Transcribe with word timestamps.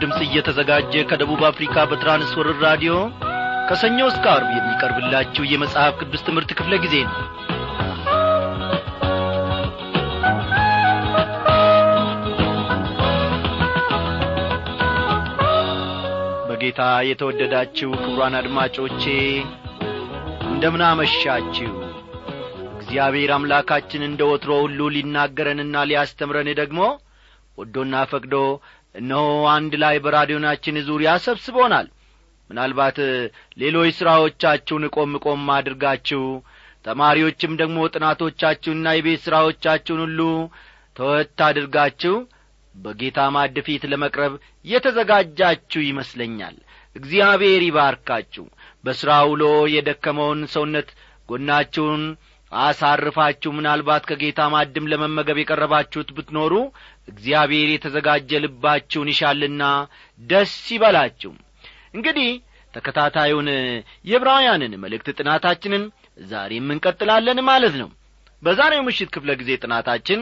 ድምፅ 0.00 0.18
እየተዘጋጀ 0.24 0.92
ከደቡብ 1.10 1.40
አፍሪካ 1.48 1.84
በትራንስወርር 1.90 2.58
ራዲዮ 2.66 2.94
ከሰኞ 3.68 3.98
እስከ 4.10 4.24
አርብ 4.34 4.50
የሚቀርብላችሁ 4.54 5.44
የመጽሐፍ 5.48 5.94
ቅዱስ 6.00 6.22
ትምህርት 6.28 6.50
ክፍለ 6.58 6.74
ጊዜ 6.84 6.94
ነው። 7.06 7.16
በጌታ 16.48 16.80
የተወደዳችሁ 17.08 17.90
ክቡራን 17.98 18.36
አድማጮቼ 18.38 19.02
እንደምናመሻችሁ 20.50 21.72
እግዚአብሔር 22.78 23.30
አምላካችን 23.34 24.06
እንደ 24.06 24.22
ወትሮ 24.30 24.52
ሁሉ 24.62 24.88
ሊናገረንና 24.94 25.84
ሊያስተምረን 25.90 26.50
ደግሞ 26.60 26.80
ወዶና 27.58 27.94
ፈቅዶ 28.10 28.34
እነሆ 28.98 29.24
አንድ 29.52 29.72
ላይ 29.82 29.96
በራዲዮናችን 30.04 30.82
ዙሪያ 30.88 31.10
ሰብስቦናል። 31.24 31.86
ምናልባት 32.50 32.98
ሌሎች 33.62 33.90
ሥራዎቻችሁን 33.98 34.84
ቆም 34.96 35.12
ቆም 35.24 35.44
አድርጋችሁ 35.56 36.22
ተማሪዎችም 36.84 37.52
ደግሞ 37.60 37.78
ጥናቶቻችሁንና 37.94 38.88
የቤት 38.96 39.20
ሥራዎቻችሁን 39.26 40.00
ሁሉ 40.04 40.20
ተወት 40.96 41.40
አድርጋችሁ 41.48 42.14
በጌታ 42.74 43.20
ማድ 43.34 43.56
ፊት 43.66 43.82
ለመቅረብ 43.92 44.32
የተዘጋጃችሁ 44.64 45.80
ይመስለኛል። 45.86 46.56
እግዚአብሔር 46.96 47.62
ይባርካችሁ። 47.66 48.44
በሥራ 48.84 49.12
ውሎ 49.30 49.44
የደከመውን 49.74 50.40
ሰውነት 50.54 50.88
ጎናችሁን 51.28 52.02
አሳርፋችሁ 52.52 53.50
ምናልባት 53.54 54.04
ከጌታ 54.08 54.40
ማድም 54.54 54.88
ለመመገብ 54.92 55.38
የቀረባችሁት 55.40 56.10
ብትኖሩ 56.16 56.54
እግዚአብሔር 57.08 57.68
የተዘጋጀ 57.72 58.30
ልባችሁን 58.44 59.10
ይሻልና 59.12 59.62
ደስ 60.20 60.54
ይበላችሁ። 60.74 61.32
እንግዲህ 61.94 62.30
ተከታታዩን 62.74 63.48
የዕብራውያንን 64.08 64.72
መልእክት 64.82 65.08
ጥናታችንን 65.18 65.84
ዛሬም 66.24 66.66
እንቀጥላለን 66.74 67.40
ማለት 67.48 67.76
ነው። 67.82 67.88
በዛሬው 68.42 68.82
ምሽት 68.88 69.08
ክፍለ 69.14 69.30
ጊዜ 69.40 69.50
ጥናታችን 69.62 70.20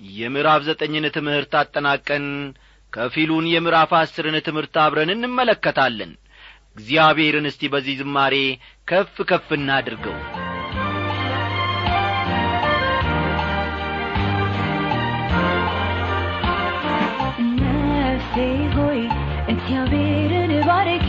የምዕራፍ 0.00 0.60
ዘጠኝን 0.68 1.06
ትምህርት 1.16 1.52
አጠናቀን 1.60 2.26
ከፊሉን 2.92 3.46
የምዕራፍ 3.50 3.92
አስርን 4.00 4.36
ትምህርት 4.46 4.76
አብረን 4.84 5.12
እንመለከታለን። 5.14 6.12
እግዚአብሔርን 6.76 7.48
እስቲ 7.50 7.68
በዚህ 7.72 7.96
ዝማሬ 8.00 8.36
ከፍ 8.88 9.16
ከፍ 9.30 9.48
እናድርገው 9.58 10.16
እግዚአብሔርን 19.74 20.50
ባርኪ 20.66 21.06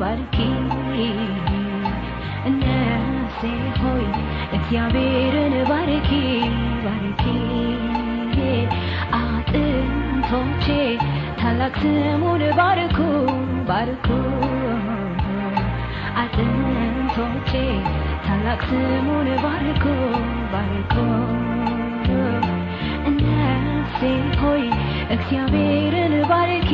ባርኪ 0.00 0.36
ነፍሴ 2.58 3.40
ሆይ 3.78 4.04
እግዚአብሔርን 4.56 5.54
ባርኪ 5.70 6.10
ባርኪ 6.84 7.24
አጥንቶቼ 9.20 10.66
ታላቅ 11.40 11.74
ስሙን 11.82 12.44
ባርኩ 12.58 12.98
ባርኩ 13.70 14.08
አጥንቶቼ 16.22 17.52
ታላቅ 18.26 18.62
ስሙን 18.70 19.30
ባርኩ 19.44 19.84
ባርኩ 20.54 20.94
ሆይ 24.02 24.62
እግዚአብሔርን 25.10 26.14
ባርኪ 26.28 26.70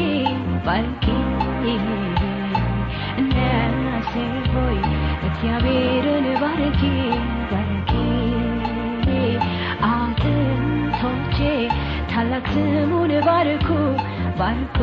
ባርኪ። 0.67 1.07
ነፍሴ 3.29 4.13
ሆይ 4.53 4.79
እግዚአብሔርን 5.27 6.27
ባርኪ 6.43 6.83
ባርኪ። 7.53 7.93
አጥንቶቼ 9.89 11.39
ታላቅ 12.13 12.47
ስሙን 12.53 13.13
ባርኩ 13.27 13.69
ባርኩ። 14.39 14.79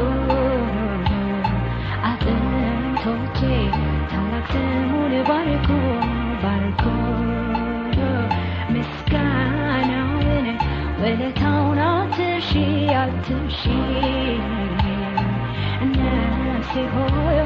አጥንቶቼ 2.03 3.39
ታላቅ 4.11 4.51
ስሙን 4.53 5.15
ባርኩ 5.29 5.69
ባርኩ። 6.43 6.83
ምስጋናውን 8.73 10.47
ውለታውን 11.01 11.42
አትርሺ 12.96 13.62
ነፍሴ 15.96 16.74
ሆይ 16.94 17.38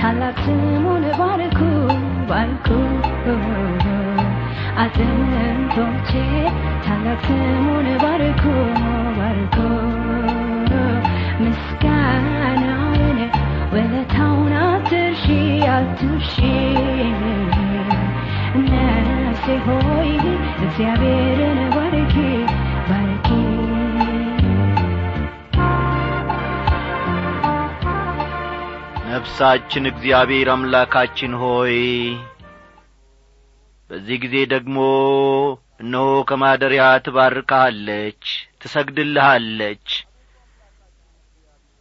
ታላቅ 0.00 0.36
ስሙን 0.44 1.04
ባርኩ 1.18 1.58
ባርኩ 2.30 2.68
አጥንቶቼ 4.82 6.10
ታላቅ 6.86 7.22
ስሙን 7.26 7.86
ባርኩ 8.02 8.42
ባርኩ 9.18 9.56
ምስጋናውን 11.42 13.18
ውለታውን 13.72 14.54
አትርሺ 14.62 15.24
አትርሺ 15.76 16.34
ነፍሴ 18.66 19.46
ሆይ 19.66 20.12
እግዚአብሔርን 20.64 21.58
ነፍሳችን 29.16 29.84
እግዚአብሔር 29.90 30.48
አምላካችን 30.52 31.32
ሆይ። 31.42 31.76
በዚህ 33.90 34.16
ጊዜ 34.24 34.36
ደግሞ 34.52 34.76
እነሆ 35.80 36.08
ከማደሪያ 36.28 36.84
ትባርካለች 37.04 38.22
ትሰግድልሃለች። 38.62 39.86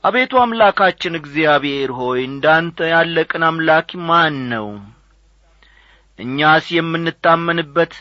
አቤቱ 0.03 0.33
አምላካችን 0.43 1.19
እግዚአብሔር 1.21 1.91
ሆይ 1.99 2.19
እንዳንተ 2.25 2.87
ያለ 2.93 3.25
ቅን 3.31 3.45
አምላክ 3.49 3.91
ማን 4.09 4.37
ነው? 4.53 4.67
እኛስ 6.19 6.67
የምንታመንበት 6.77 7.95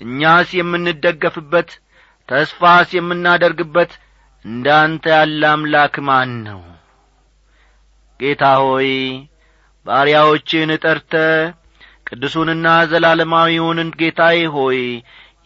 እኛስ 0.00 0.50
የምንደገፍበት 0.58 1.70
ተስፋስ 2.28 2.90
የምናደርግበት 2.96 3.92
እንዳንተ 4.44 5.06
ያለ 5.16 5.42
አምላክ 5.54 5.96
ማን 6.08 6.32
ነው 6.48 6.60
ጌታ 8.20 8.44
ሆይ 8.62 8.90
ባሪያዎችን 9.86 10.70
ጠርተ 10.84 11.12
ቅዱሱንና 12.08 12.66
ዘላለማዊውን 12.90 13.80
ጌታዬ 14.00 14.38
ሆይ 14.56 14.80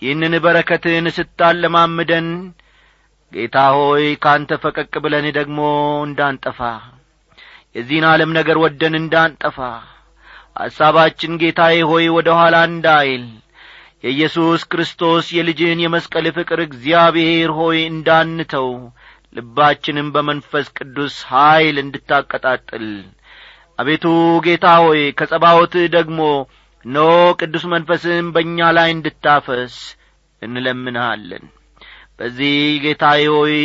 ይህንን 0.02 0.34
በረከትን 0.44 1.06
ስታለማምደን 1.16 2.28
ጌታ 3.32 3.56
ሆይ 3.76 4.04
ካንተ 4.24 4.58
ፈቀቅ 4.62 4.92
ብለን 5.04 5.26
ደግሞ 5.38 5.58
እንዳንጠፋ 6.06 6.58
የዚህን 7.76 8.06
ዓለም 8.08 8.30
ነገር 8.38 8.56
ወደን 8.64 8.94
እንዳንጠፋ 9.00 9.58
ሐሳባችን 10.60 11.38
ጌታዬ 11.42 11.76
ሆይ 11.90 12.06
ወደ 12.16 12.28
ኋላ 12.38 12.56
እንዳይል 12.70 13.24
የኢየሱስ 14.04 14.62
ክርስቶስ 14.72 15.26
የልጅን 15.36 15.80
የመስቀል 15.84 16.26
ፍቅር 16.38 16.60
እግዚአብሔር 16.64 17.50
ሆይ 17.58 17.78
እንዳንተው 17.92 18.68
ልባችንም 19.32 20.08
በመንፈስ 20.14 20.66
ቅዱስ 20.78 21.14
ኀይል 21.30 21.76
እንድታቀጣጥል። 21.82 22.86
አቤቱ 23.78 24.04
ጌታ 24.46 24.66
ሆይ 24.82 25.02
ከጸባዖትህ 25.18 25.86
ደግሞ 25.96 26.20
ኖ 26.84 26.98
ቅዱስ 27.40 27.64
መንፈስም 27.72 28.26
በእኛ 28.34 28.68
ላይ 28.78 28.90
እንድታፈስ 28.94 29.74
እንለምንሃለን። 30.42 31.44
በዚህ 32.18 32.54
ጌታዬ 32.84 33.22
ሆይ 33.36 33.56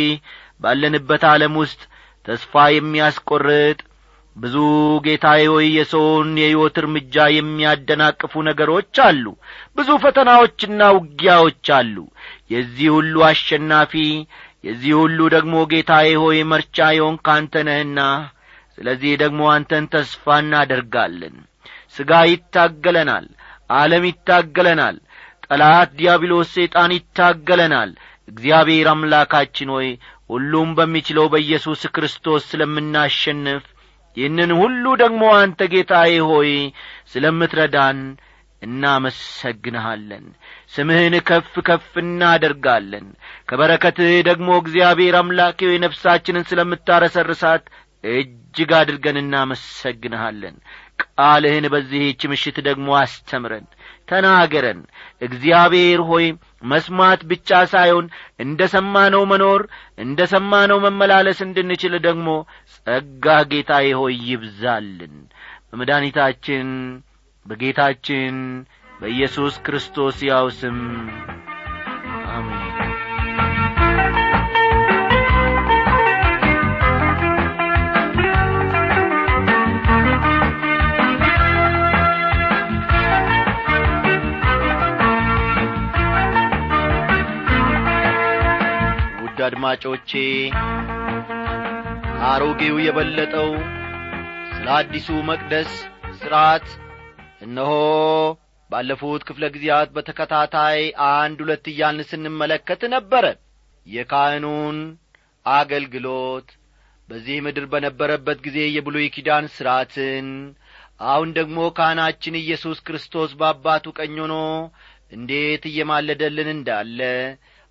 ባለንበት 0.62 1.24
ዓለም 1.32 1.54
ውስጥ 1.62 1.80
ተስፋ 2.26 2.62
የሚያስቈርጥ 2.72 3.78
ብዙ 4.36 4.56
ጌታዬ 5.04 5.44
ሆይ 5.52 5.66
የሰውን 5.76 6.28
የሕይወት 6.40 6.76
እርምጃ 6.82 7.24
የሚያደናቅፉ 7.36 8.42
ነገሮች 8.48 8.96
አሉ። 9.06 9.24
ብዙ 9.78 9.88
ፈተናዎችና 10.04 10.90
ውጊያዎች 10.96 11.66
አሉ። 11.78 11.96
የዚህ 12.52 12.88
ሁሉ 12.96 13.14
አሸናፊ 13.28 13.94
የዚህ 14.64 14.92
ሁሉ 15.00 15.18
ደግሞ 15.34 15.54
ጌታዬ 15.72 16.08
ሆይ 16.22 16.38
መርቻ 16.50 16.86
የሆን 16.94 17.16
ካንተ 17.26 17.62
ነህና 17.68 18.00
ስለዚህ 18.78 19.12
ደግሞ 19.22 19.40
አንተን 19.52 19.84
ተስፋ 19.92 20.24
እናደርጋለን። 20.42 21.36
ሥጋ 21.96 22.12
ይታገለናል 22.30 23.26
ዓለም 23.76 24.04
ይታገለናል 24.08 24.96
ጠላት 25.46 25.90
ዲያብሎስ 25.98 26.48
ሰይጣን 26.56 26.90
ይታገለናል። 26.96 27.90
እግዚአብሔር 28.28 28.88
አምላካችን 28.92 29.70
ሆይ 29.74 29.88
ሁሉም 30.30 30.70
በሚችለው 30.78 31.26
በኢየሱስ 31.32 31.82
ክርስቶስ 31.94 32.42
ስለምናሸንፍ 32.50 33.64
ይህንን 34.16 34.50
ሁሉ 34.60 34.84
ደግሞ 35.02 35.22
አንተ 35.40 35.60
ጌታዬ 35.72 36.14
ሆይ 36.30 36.50
ስለምትረዳን 37.12 37.98
እናመሰግንሃለን። 38.62 40.24
ስምህን 40.74 41.14
ከፍ 41.28 41.52
ከፍ 41.68 41.92
እናደርጋለን። 42.02 43.06
ከበረከትህ 43.48 44.14
ደግሞ 44.28 44.48
እግዚአብሔር 44.62 45.16
አምላኬ 45.20 45.58
ሆይ 45.68 45.78
ነፍሳችንን 45.84 46.48
ስለምታረሰርሳት 46.50 47.64
እጅግ 48.04 48.70
አድርገን 48.78 49.16
እናመሰግንሃለን። 49.22 50.56
ቃልህን 51.02 51.64
በዚህች 51.72 52.22
ምሽት 52.30 52.56
ደግሞ 52.68 52.88
አስተምረን 53.00 53.66
ተናገረን። 54.08 54.80
እግዚአብሔር 55.22 56.00
ሆይ 56.10 56.26
መስማት 56.64 57.20
ብቻ 57.30 57.58
ሳይሆን 57.72 58.06
እንደ 58.44 58.60
ሰማነው 58.74 59.24
መኖር 59.32 59.62
እንደ 59.98 60.20
ሰማነው 60.32 60.78
መመላለስ 60.86 61.40
እንድንችል 61.46 61.94
ደግሞ 62.06 62.28
ጸጋ 62.76 63.26
ጌታዬ 63.52 63.88
ሆይ 64.00 64.16
ይብዛልን። 64.30 65.14
በመድኃኒታችን 65.70 66.68
በጌታችን 67.46 68.36
በኢየሱስ 69.00 69.54
ክርስቶስ 69.66 70.16
ያው 70.28 70.46
ስም 70.58 70.78
አሜን። 72.30 72.64
ውድ 89.20 89.38
አድማጮቼ 89.46 90.10
አሮጌው 92.28 92.76
የበለጠው 92.84 93.50
ስለ 94.50 94.66
አዲሱ 94.76 95.08
መቅደስ 95.28 95.72
ሥርዓት 96.18 96.66
እነሆ 97.48 97.72
ባለፉት 98.70 99.22
ክፍለ 99.28 99.44
ጊዜያት 99.52 99.90
በተከታታይ 99.94 100.80
አንድ 101.10 101.38
ሁለት 101.44 101.66
እያልን 101.72 102.08
ስንመለከት 102.10 102.82
ነበረ። 102.94 103.24
የካህኑን 103.86 104.78
አገልግሎት 105.46 106.48
በዚህ 107.08 107.36
ምድር 107.44 107.66
በነበረበት 107.72 108.38
ጊዜ 108.46 108.58
የብሉይ 108.68 109.06
ኪዳን 109.14 109.44
ሥርዓትን 109.54 110.26
አሁን 111.08 111.28
ደግሞ 111.38 111.58
ካህናችን 111.76 112.40
ኢየሱስ 112.40 112.78
ክርስቶስ 112.86 113.30
በአባቱ 113.40 113.86
ቀኝ 113.98 114.16
ሆኖ 114.22 114.34
እንዴት 115.12 115.64
እየማለደልን 115.70 116.48
እንዳለ 116.54 117.00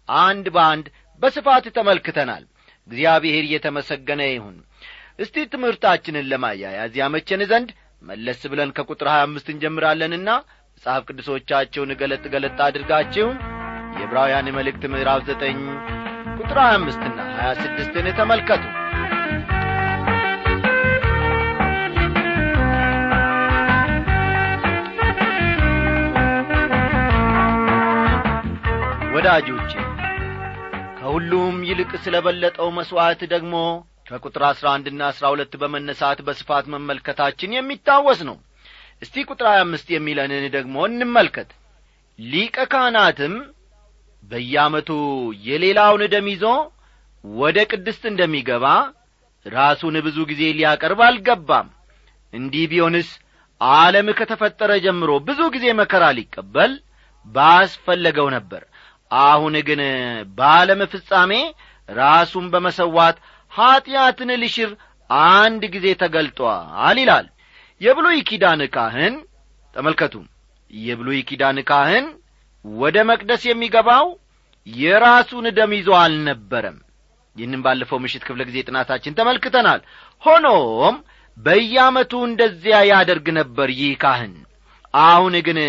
አንድ 0.10 0.46
በአንድ 0.56 0.86
በስፋት 1.22 1.66
ተመልክተናል። 1.78 2.44
እግዚአብሔር 2.88 3.44
እየተመሰገነ 3.46 4.22
ይሁን። 4.30 4.58
እስቲ 5.20 5.46
ትምህርታችንን 5.54 6.30
ለማያያዝ 6.32 6.94
ያመቸን 7.02 7.42
ዘንድ 7.52 7.70
መለስ 8.02 8.42
ብለን 8.52 8.70
ከቁጥር 8.78 9.08
ሀያ 9.12 9.24
አምስት 9.28 9.48
እንጀምራለንና 9.54 10.30
መጽሐፍ 10.76 11.04
ቅዱሶቻቸውን 11.08 11.92
ገለጥ 12.02 12.24
ገለጥ 12.34 12.58
አድርጋችሁ 12.68 13.28
የዕብራውያን 13.98 14.54
መልእክት 14.58 14.84
ምዕራፍ 14.94 15.22
ዘጠኝ 15.30 15.60
ቁጥር 16.40 16.60
ሀያ 16.64 16.76
አምስትና 16.80 17.20
ሀያ 17.38 17.52
ስድስትን 17.62 18.08
ተመልከቱ። 18.20 18.66
ወዳጆቼ 29.14 29.72
ከሁሉም 30.98 31.56
ይልቅ 31.70 31.92
ስለ 32.04 32.16
በለጠው 32.26 32.68
መሥዋዕት 32.78 33.22
ደግሞ 33.34 33.56
ከቁጥር 34.08 34.44
አሥራ 34.50 34.68
አንድና 34.76 35.02
አሥራ 35.12 35.26
ሁለት 35.34 35.54
በመነሳት 35.62 36.20
በስፋት 36.28 36.66
መመልከታችን 36.74 37.56
የሚታወስ 37.56 38.20
ነው። 38.30 38.38
እስቲ 39.02 39.24
ቁጥር 39.30 39.48
ሀያ 39.50 39.62
አምስት 39.66 39.88
የሚለንን 39.94 40.46
ደግሞ 40.56 40.76
እንመልከት። 40.90 41.50
ሊቀ 42.20 42.58
ካህናትም 42.72 43.34
በየዓመቱ 44.24 44.90
የሌላውን 45.48 46.04
ደም 46.14 46.28
ይዞ 46.32 46.46
ወደ 47.24 47.58
ቅድስት 47.72 48.04
እንደሚገባ 48.12 48.66
ራሱን 49.46 49.96
ብዙ 50.06 50.18
ጊዜ 50.32 50.44
ሊያቀርብ 50.58 51.00
አልገባም። 51.08 51.68
እንዲህ 52.34 52.66
ቢሆንስ 52.72 53.10
ዓለም 53.62 54.08
ከተፈጠረ 54.18 54.72
ጀምሮ 54.86 55.12
ብዙ 55.28 55.40
ጊዜ 55.56 55.66
መከራ 55.80 56.04
ሊቀበል 56.18 56.74
ባስፈለገው 57.26 58.28
ነበር። 58.36 58.64
አሁን 59.22 59.56
ግን 59.68 59.82
በዓለም 60.38 60.82
ፍጻሜ 60.94 61.32
ራሱን 61.90 62.46
በመሰዋት 62.54 63.18
ኀጢአትን 63.58 64.32
ልሽር 64.42 64.72
አንድ 65.10 65.64
ጊዜ 65.76 65.88
ተገልጧል 66.02 66.98
ይላል። 67.00 67.28
የብሉይ 67.82 68.20
ኪዳን 68.30 68.62
ካህን 68.76 69.16
ተመልከቱ። 69.74 70.14
የብሉይ 70.74 71.20
ኪዳን 71.30 71.58
ካህን 71.70 72.06
ወደ 72.66 72.98
መቅደስ 73.10 73.42
የሚገባው 73.48 74.06
የራሱን 74.68 75.46
ደም 75.58 75.72
ይዞ 75.78 75.90
አልነበረም። 76.00 76.78
ይህንም 77.36 77.62
ባለፈው 77.66 78.00
ምሽት 78.04 78.24
ክፍለ 78.28 78.42
ጊዜ 78.50 78.58
ጥናታችን 78.68 79.16
ተመልክተናል። 79.20 79.82
ሆኖም 80.24 80.96
በየዓመቱ 81.38 82.14
እንደዚያ 82.28 82.78
ያደርግ 82.92 83.28
ነበር 83.40 83.70
ይህ 83.80 83.94
ካህን። 84.04 84.34
አሁን 85.04 85.34
ግን 85.48 85.60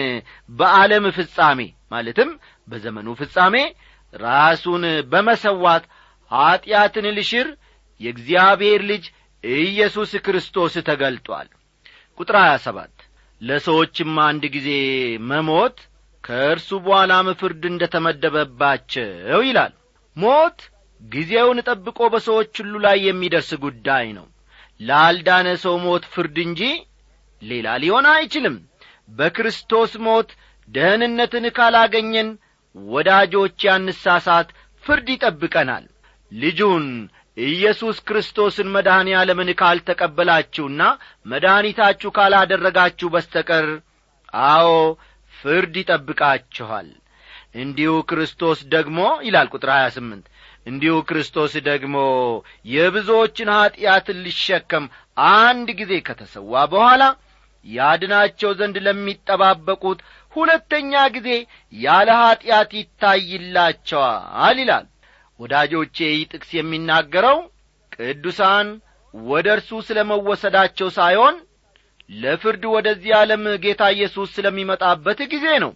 በዓለም 0.51 1.07
ፍጻሜ 1.17 1.61
ማለትም 1.93 2.31
በዘመኑ 2.69 3.09
ፍጻሜ 3.21 3.55
ራሱን 4.15 4.83
በመሰዋት 5.11 5.85
ኀጢአትን 6.31 7.07
ልሽር 7.19 7.49
የእግዚአብሔር 8.01 8.83
ልጅ 8.91 9.05
ኢየሱስ 9.45 10.11
ክርስቶስ 10.25 10.75
ተገልጧል። 10.89 11.49
ቁጥር 12.21 12.37
ሀያ 12.41 12.55
ሰባት 12.65 12.95
ለሰዎችም 13.43 14.15
አንድ 14.25 14.45
ጊዜ 14.55 14.69
መሞት 15.31 15.77
ከእርሱ 16.25 16.71
በኋላም 16.85 17.29
ፍርድ 17.41 17.63
እንደ 17.71 17.83
ተመደበባቸው 17.93 19.41
ይላል። 19.47 19.73
ሞት 20.17 20.59
ጊዜውን 21.03 21.59
ጠብቆ 21.69 21.99
በሰዎች 22.15 22.53
ሁሉ 22.61 22.75
ላይ 22.87 22.99
የሚደርስ 23.05 23.51
ጉዳይ 23.65 24.07
ነው። 24.17 24.27
ላልዳነ 24.81 25.49
ሰው 25.63 25.75
ሞት 25.85 26.05
ፍርድ 26.15 26.37
እንጂ 26.47 26.63
ሌላ 27.43 27.77
ሊሆን 27.83 28.07
አይችልም። 28.13 28.57
በክርስቶስ 29.11 29.93
ሞት 30.07 30.31
ደህንነትን 30.69 31.45
ካላገኘን 31.57 32.29
ወዳጆች 32.77 33.59
ያንሳሳት 33.67 34.49
ፍርድ 34.85 35.09
ይጠብቀናል 35.15 35.85
ልጁን 36.33 36.87
ኢየሱስ 37.37 37.97
ክርስቶስን 38.09 38.69
መድኃኔ 38.75 39.09
ዓለምን 39.19 39.51
ካልተቀበላችሁና 39.61 40.83
መድኃኒታችሁ 41.27 42.11
ካላደረጋችሁ 42.17 43.09
በስተቀር 43.15 43.69
አዎ 44.47 44.71
ፍርድ 45.35 45.75
ይጠብቃችኋል። 45.81 46.89
እንዲሁ 47.59 47.93
ክርስቶስ 48.11 48.59
ደግሞ 48.75 48.99
ይላል 49.27 49.49
ቁጥር 49.55 49.71
ሀያ 49.75 49.87
ስምንት 49.97 50.27
እንዲሁ 50.67 50.95
ክርስቶስ 51.09 51.53
ደግሞ 51.69 51.97
የብዙዎችን 52.73 53.51
ኀጢአትን 53.57 54.19
ሊሸከም 54.25 54.85
አንድ 55.37 55.69
ጊዜ 55.81 55.93
ከተሰዋ 56.09 56.65
በኋላ 56.73 57.03
ያድናቸው 57.67 58.51
ዘንድ 58.59 58.77
ለሚጠባበቁት 58.87 60.01
ሁለተኛ 60.37 60.93
ጊዜ 61.17 61.31
ያለ 61.79 62.11
ኀጢአት 62.21 62.71
ይታይላቸዋል 62.79 64.59
ይላል 64.61 64.87
ወዳጆቼ 65.41 65.97
ይህ 66.11 66.23
ጥቅስ 66.33 66.51
የሚናገረው 66.57 67.39
ቅዱሳን 67.93 68.69
ወደ 69.15 69.47
እርሱ 69.57 69.71
ስለ 69.87 69.99
መወሰዳቸው 70.11 70.89
ሳይሆን 70.97 71.37
ለፍርድ 72.15 72.63
ወደዚህ 72.75 73.13
ዓለም 73.19 73.45
ጌታ 73.65 73.83
ኢየሱስ 73.95 74.29
ስለሚመጣበት 74.37 75.21
ጊዜ 75.33 75.47
ነው። 75.65 75.73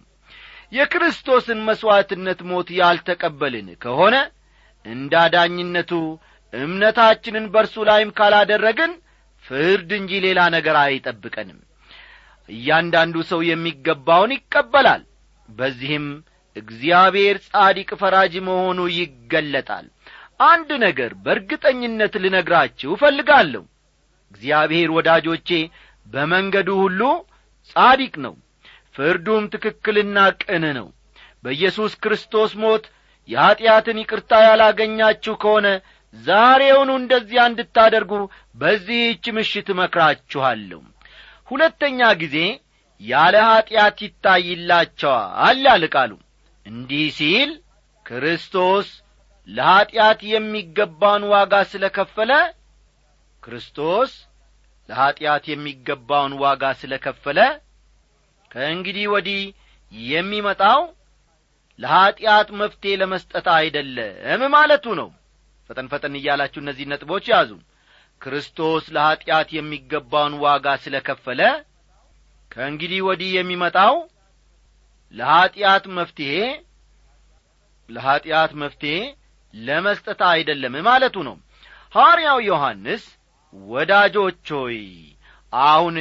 የክርስቶስን 0.71 1.59
መሥዋዕትነት 1.67 2.39
ሞት 2.49 2.69
ያልተቀበልን 2.79 3.67
ከሆነ 3.83 4.15
እንዳዳኝነቱ 4.85 5.91
እምነታችንን 6.53 7.45
በእርሱ 7.53 7.75
ላይም 7.89 8.09
ካላደረግን 8.17 8.91
ፍርድ 9.45 9.89
እንጂ 9.99 10.11
ሌላ 10.25 10.39
ነገር 10.55 10.75
አይጠብቀንም። 10.81 11.59
እያንዳንዱ 12.49 13.15
ሰው 13.31 13.41
የሚገባውን 13.49 14.31
ይቀበላል። 14.35 15.03
በዚህም 15.49 16.05
እግዚአብሔር 16.55 17.37
ጻዲቅ 17.47 17.89
ፈራጅ 18.01 18.33
መሆኑ 18.47 18.79
ይገለጣል። 18.95 19.85
አንድ 20.45 20.69
ነገር 20.85 21.11
በእርግጠኝነት 21.23 22.13
ልነግራችሁ 22.23 22.89
እፈልጋለሁ። 22.95 23.63
እግዚአብሔር 24.31 24.89
ወዳጆቼ 24.97 25.49
በመንገዱ 26.07 26.69
ሁሉ 26.83 27.01
ጻዲቅ 27.75 28.13
ነው። 28.25 28.33
ፍርዱም 28.95 29.43
ትክክልና 29.53 30.17
ቅን 30.41 30.63
ነው። 30.77 30.87
በኢየሱስ 31.43 31.93
ክርስቶስ 32.03 32.51
ሞት 32.61 32.83
የኀጢአትን 33.29 33.97
ይቅርታ 34.01 34.31
ያላገኛችሁ 34.45 35.33
ከሆነ 35.43 35.67
ዛሬውኑ 36.13 36.89
እንደዚያ 36.97 37.43
እንድታደርጉ 37.49 38.11
በዚህች 38.55 39.25
ምሽት 39.37 39.67
እመክራችኋለሁ። 39.73 40.81
ሁለተኛ 41.51 41.99
ጊዜ 42.21 42.37
ያለ 43.01 43.35
ኀጢአት 43.47 43.97
ይታይላቸዋል 44.05 45.57
ያል 45.65 45.83
ቃሉ 45.95 46.11
እንዲህ 46.65 47.07
ሲል 47.17 47.49
ክርስቶስ 48.05 48.87
ለኀጢአት 49.47 50.19
የሚገባውን 50.31 51.23
ዋጋ 51.33 51.53
ስለ 51.71 51.85
ከፈለ 51.97 52.31
ክርስቶስ 53.43 54.11
ለኀጢአት 54.89 55.43
የሚገባውን 55.51 56.33
ዋጋ 56.43 56.63
ስለ 56.81 56.93
ከፈለ 57.05 57.39
ከእንግዲህ 58.51 59.05
ወዲህ 59.13 59.41
የሚመጣው 59.91 60.81
ለኀጢአት 61.79 62.49
መፍትሔ 62.59 62.93
ለመስጠት 63.01 63.47
አይደለም 63.55 64.41
ማለቱ 64.55 64.85
ነው። 64.99 65.09
ፈጠን 65.69 65.87
ፈጠን 65.91 66.15
እያላችሁ 66.19 66.59
እነዚህ 66.63 66.85
ነጥቦች 66.91 67.25
ያዙ። 67.33 67.51
ክርስቶስ 68.21 68.83
ለኀጢአት 68.95 69.49
የሚገባውን 69.55 70.33
ዋጋ 70.43 70.75
ስለ 70.83 70.95
ከፈለ 71.07 71.41
ከእንግዲህ 72.51 72.99
ወዲህ 73.07 73.31
የሚመጣው 73.37 73.95
ለኀጢአት 75.13 75.85
መፍትሔ 75.97 76.31
ለኀጢአት 77.89 78.51
መፍትሔ 78.61 78.93
ለመስጠት 79.53 80.21
አይደለም 80.29 80.75
ማለቱ 80.87 81.15
ነው። 81.27 81.35
ሐዋርያው 81.93 82.39
ዮሐንስ 82.47 83.03
ወዳጆች 83.53 84.47
ሆይ 84.57 84.79
አሁን 85.53 85.95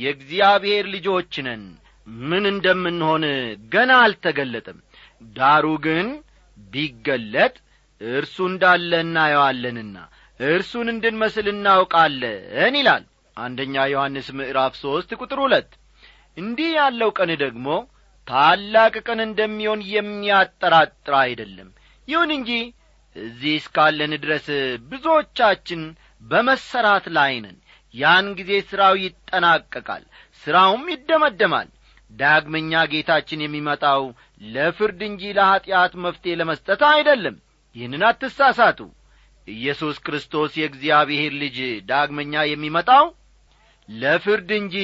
የእግዚአብሔር 0.00 0.86
ልጆች 0.94 1.34
ነን። 1.46 1.62
ምን 2.24 2.44
እንደምንሆን 2.50 3.24
ገና 3.72 3.92
አልተገለጠም። 4.02 4.78
ዳሩ 5.36 5.66
ግን 5.86 6.06
ቢገለጥ 6.72 7.54
እርሱ 8.00 8.36
እንዳለ 8.50 8.92
እናየዋለንና 9.04 9.96
እርሱን 10.40 10.88
እንድንመስል 10.92 11.46
እናውቃለን 11.52 12.74
ይላል። 12.78 13.04
አንደኛ 13.36 13.76
ዮሐንስ 13.92 14.28
ምዕራፍ 14.38 14.74
ሦስት 14.82 15.10
ቁጥር 15.20 15.38
ሁለት። 15.44 15.70
እንዲህ 16.36 16.70
ያለው 16.78 17.10
ቀን 17.18 17.30
ደግሞ 17.42 17.66
ታላቅ 18.28 18.94
ቀን 19.06 19.20
እንደሚሆን 19.24 19.80
የሚያጠራጥር 19.92 21.14
አይደለም። 21.22 21.68
ይሁን 22.08 22.30
እንጂ 22.36 22.50
እዚህ 23.16 23.54
እስካለን 23.60 24.12
ድረስ 24.24 24.46
ብዙዎቻችን 24.90 25.82
በመሰራት 26.22 27.06
ላይ 27.16 27.34
ነን። 27.44 27.56
ያን 27.94 28.26
ጊዜ 28.38 28.52
ሥራው 28.70 28.94
ይጠናቀቃል 29.02 30.02
ሥራውም 30.42 30.84
ይደመደማል። 30.92 31.68
ዳግመኛ 32.10 32.72
ጌታችን 32.92 33.40
የሚመጣው 33.44 34.02
ለፍርድ 34.48 35.00
እንጂ 35.08 35.22
ለኀጢአት 35.38 35.92
መፍትሔ 36.04 36.34
ለመስጠት 36.40 36.82
አይደለም። 36.90 37.36
ይህንን 37.76 38.02
አትሳሳቱ። 38.08 38.78
ኢየሱስ 39.48 39.96
ክርስቶስ 40.06 40.52
የእግዚአብሔር 40.58 41.32
ልጅ 41.42 41.58
ዳግመኛ 41.90 42.42
የሚመጣው 42.48 43.06
ለፍርድ 43.88 44.50
እንጂ 44.58 44.76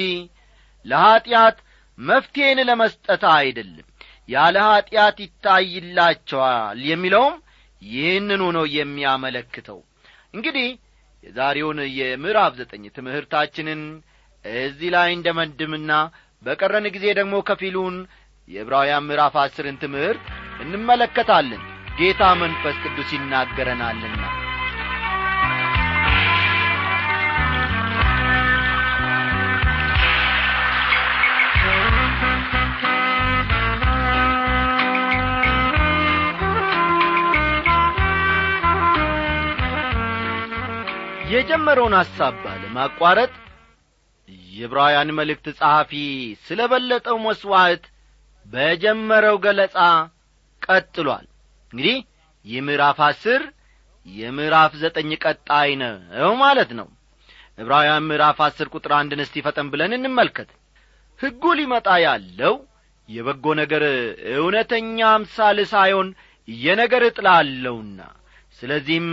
ለኀጢአት 0.85 1.57
መፍትሔን 1.97 2.59
ለመስጠት 2.69 3.23
አይደለም። 3.35 3.85
ያለ 4.29 4.55
ኀጢአት 4.67 5.17
ይታይላቸዋል 5.23 6.79
የሚለውም 6.89 7.35
ይህንኑ 7.81 8.43
ነው 8.57 8.65
የሚያመለክተው። 8.75 9.79
እንግዲህ 10.33 10.67
የዛሬውን 11.23 11.79
የምዕራፍ 11.99 12.53
ዘጠኝ 12.59 12.83
ትምህርታችንን 12.97 13.81
እዚህ 14.45 14.89
ላይ 14.95 15.09
እንደ 15.13 15.29
መንድምና 15.39 15.91
በቀረን 16.43 16.87
ጊዜ 16.95 17.05
ደግሞ 17.19 17.35
ከፊሉን 17.47 17.95
የዕብራውያን 18.47 19.07
ምዕራፍ 19.07 19.35
አስርን 19.43 19.77
ትምህርት 19.83 20.25
እንመለከታለን። 20.61 21.63
ጌታ 21.99 22.23
መንፈስ 22.41 22.77
ቅዱስ 22.85 23.09
ይናገረናልና 23.15 24.21
የጀመረውን 41.29 41.93
ሐሳብ 41.99 42.33
ባለማቋረጥ 42.43 43.31
የዕብራውያን 44.49 45.09
መልእክት 45.17 45.47
ጸሐፊ 45.57 45.91
ስለ 46.45 46.61
በለጠው 46.71 47.17
መሥዋዕት 47.25 47.83
በጀመረው 48.45 49.37
ገለጻ 49.45 49.77
ቀጥሏል። 50.61 51.25
እንግዲህ 51.73 51.97
ይህ 52.45 52.61
ምዕራፍ 52.67 52.99
አስር 53.07 53.41
የምዕራፍ 54.07 54.73
ዘጠኝ 54.81 55.11
ቀጣይ 55.23 55.69
ነው 55.81 56.31
ማለት 56.41 56.71
ነው። 56.79 56.87
ዕብራውያን 57.57 58.07
ምዕራፍ 58.09 58.39
አስር 58.47 58.67
ቁጥር 58.73 58.93
አንድን 58.99 59.23
እስቲ 59.25 59.43
ፈጠን 59.45 59.67
ብለን 59.73 59.93
እንመልከት። 59.97 60.49
ሕጉ 61.19 61.53
ሊመጣ 61.59 61.87
ያለው 62.05 62.55
የበጎ 63.09 63.45
ነገር 63.61 63.83
እውነተኛ 64.35 64.99
አምሳል 65.13 65.57
ሳይሆን 65.71 66.07
የነገር 66.47 67.03
እጥላ 67.07 67.27
አለውና 67.41 67.99
ስለዚህም 68.59 69.07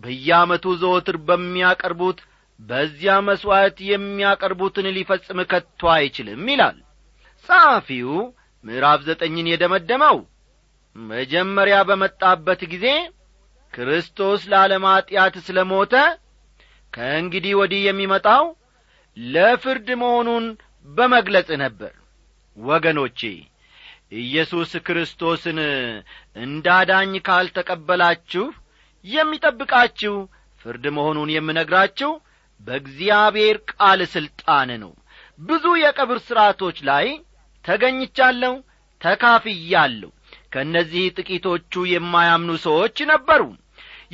በየዓመቱ 0.00 0.64
ዘወትር 0.80 1.16
በሚያቀርቡት 1.28 2.18
በዚያ 2.60 3.12
መሥዋዕት 3.26 3.78
የሚያቀርቡትን 3.90 4.86
ሊፈጽም 4.96 5.38
ከቶ 5.50 5.82
አይችልም 5.94 6.42
ይላል። 6.52 6.78
ጸሐፊው 7.48 8.10
ምዕራፍ 8.64 9.00
ዘጠኝን 9.06 9.46
የደመደመው 9.50 10.18
መጀመሪያ 10.96 11.76
በመጣበት 11.88 12.62
ጊዜ 12.72 12.86
ክርስቶስ 13.74 14.40
ለዓለም 14.50 14.84
ኀጢአት 14.90 15.34
ስለ 15.46 15.58
ሞተ 15.70 15.94
ከእንግዲህ 16.92 17.52
ወዲህ 17.60 17.82
የሚመጣው 17.84 18.44
ለፍርድ 19.16 19.88
መሆኑን 20.02 20.46
በመግለጽ 20.88 21.48
ነበር። 21.62 21.92
ወገኖቼ 22.56 23.20
ኢየሱስ 24.20 24.70
ክርስቶስን 24.86 25.58
እንዳዳኝ 26.36 27.12
ካልተቀበላችሁ 27.28 28.46
የሚጠብቃችሁ 29.04 30.14
ፍርድ 30.60 30.84
መሆኑን 30.96 31.30
የምነግራችሁ 31.34 32.10
በእግዚአብሔር 32.60 33.56
ቃል 33.72 34.00
ሥልጣን 34.14 34.70
ነው። 34.82 34.92
ብዙ 35.40 35.64
የቀብር 35.82 36.18
ሥርዓቶች 36.26 36.78
ላይ 36.88 37.06
ተገኝቻለሁ 37.64 38.54
ተካፍያለሁ። 39.00 40.10
ከእነዚህ 40.52 41.04
ጥቂቶቹ 41.18 41.82
የማያምኑ 41.92 42.50
ሰዎች 42.66 42.96
ነበሩ። 43.12 43.42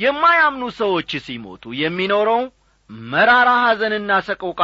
የማያምኑ 0.03 0.63
ሰዎች 0.79 1.11
ሲሞቱ 1.25 1.63
የሚኖረው 1.79 2.41
መራራ 3.11 3.49
ሐዘንና 3.63 4.11
ሰቆቃ 4.27 4.61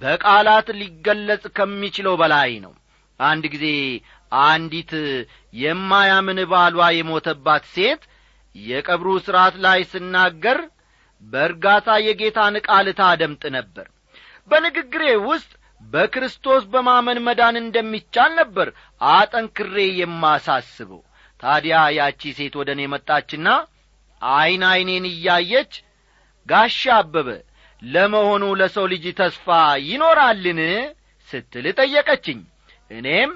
በቃላት 0.00 0.68
ሊገለጽ 0.80 1.44
ከሚችለው 1.56 2.14
በላይ 2.20 2.52
ነው። 2.64 2.72
አንድ 3.20 3.44
ጊዜ 3.54 3.66
አንዲት 4.42 4.92
የማያምን 5.54 6.38
ባሏ 6.50 6.78
የሞተባት 6.98 7.64
ሴት 7.74 8.02
የቀብሩ 8.56 9.08
ሥርዓት 9.24 9.56
ላይ 9.64 9.80
ስናገር 9.90 10.58
በእርጋታ 11.22 11.88
የጌታን 12.04 12.54
ቃል 12.66 12.86
ታደምጥ 13.00 13.42
ነበር። 13.56 13.86
በንግግሬ 14.50 15.02
ውስጥ 15.26 15.50
በክርስቶስ 15.82 16.62
በማመን 16.72 17.18
መዳን 17.26 17.56
እንደሚቻል 17.60 18.32
ነበር 18.40 18.68
አጠንክሬ 19.10 19.76
የማሳስበው። 20.00 21.02
ታዲያ 21.40 21.76
ያቺ 21.98 22.22
ሴት 22.38 22.54
ወደ 22.60 22.70
እኔ 22.76 22.82
መጣችና 22.94 23.48
ዐይን 24.22 24.64
ዐይኔን 24.70 25.04
እያየች 25.12 25.72
ጋሻ 26.46 26.80
አበበ 26.96 27.28
ለመሆኑ 27.82 28.44
ለሰው 28.60 28.86
ልጅ 28.92 29.04
ተስፋ 29.20 29.46
ይኖራልን? 29.86 30.60
ስትል 31.30 31.66
ጠየቀችኝ። 31.78 32.40
እኔም 32.90 33.32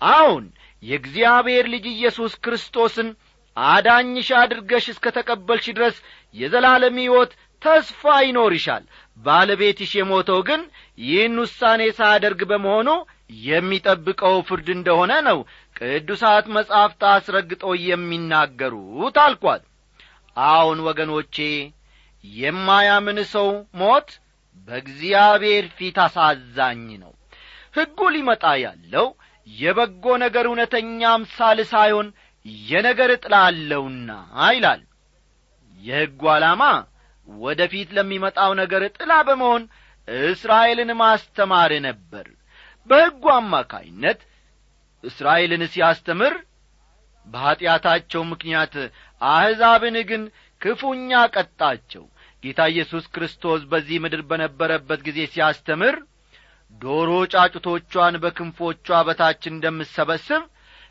አዎን 0.00 0.44
የእግዚአብሔር 0.82 1.64
ልጅ 1.74 1.84
ኢየሱስ 1.92 2.32
ክርስቶስን 2.44 3.08
አዳኝሽ 3.56 4.28
አድርገሽ 4.40 4.86
እስከ 4.92 5.12
ተቀበልሽ 5.16 5.66
ድረስ 5.76 5.96
የዘላለም 6.34 6.96
ሕይወት 7.02 7.32
ተስፋ 7.62 8.02
ይኖርሻል። 8.24 8.82
ባለቤትሽ 9.18 9.90
የሞተው 9.96 10.40
ግን 10.48 10.62
ይህን 11.02 11.36
ውሳኔ 11.42 11.82
ሳያደርግ 11.98 12.40
በመሆኑ 12.50 12.88
የሚጠብቀው 13.46 14.36
ፍርድ 14.48 14.68
እንደሆነ 14.74 15.12
ነው 15.28 15.38
ቅዱሳት 15.76 16.46
መጻሕፍት 16.56 17.02
አስረግጦ 17.12 17.64
የሚናገሩት 17.86 19.16
አልኳት። 19.24 19.62
አዎን 20.36 20.80
ወገኖቼ 20.86 21.36
የማያምን 22.24 23.18
ሰው 23.32 23.48
ሞት 23.80 24.08
በእግዚአብሔር 24.68 25.64
ፊት 25.76 25.98
አሳዛኝ 26.04 26.86
ነው። 27.02 27.12
ሕጉ 27.74 27.98
ሊመጣ 28.14 28.44
ያለው 28.64 29.06
የበጎ 29.48 30.04
ነገር 30.22 30.44
እውነተኛ 30.48 31.00
አምሳል 31.12 31.58
ሳይሆን 31.72 32.06
የነገር 32.68 33.10
ጥላ 33.22 33.34
አለውና 33.48 34.10
ይላል። 34.50 34.82
የሕጉ 35.80 36.22
ዓላማ 36.34 36.62
ወደ 37.28 37.60
ፊት 37.72 37.88
ለሚመጣው 37.96 38.50
ነገር 38.60 38.82
ጥላ 38.96 39.12
በመሆን 39.28 39.62
እስራኤልን 40.28 40.90
ማስተማር 41.00 41.72
ነበር። 41.86 42.26
በሕጉ 42.90 43.24
አማካይነት 43.36 44.20
እስራኤልን 45.04 45.62
ሲያስተምር 45.72 46.34
በኀጢአታቸው 47.26 48.22
ምክንያት 48.30 48.74
አሕዛብን 49.20 49.96
ግን 50.10 50.22
ክፉኛ 50.60 51.10
ቀጣቸው። 51.34 52.04
ጌታ 52.42 52.60
ኢየሱስ 52.72 53.04
ክርስቶስ 53.14 53.62
በዚህ 53.70 53.96
ምድር 54.04 54.20
በነበረበት 54.30 55.00
ጊዜ 55.06 55.18
ሲያስተምር 55.32 55.96
ዶሮ 56.80 57.10
ጫጩቶቿን 57.32 58.14
በክንፎቿ 58.22 58.88
በታች 59.08 59.42
እንደምሰበስብ 59.52 60.42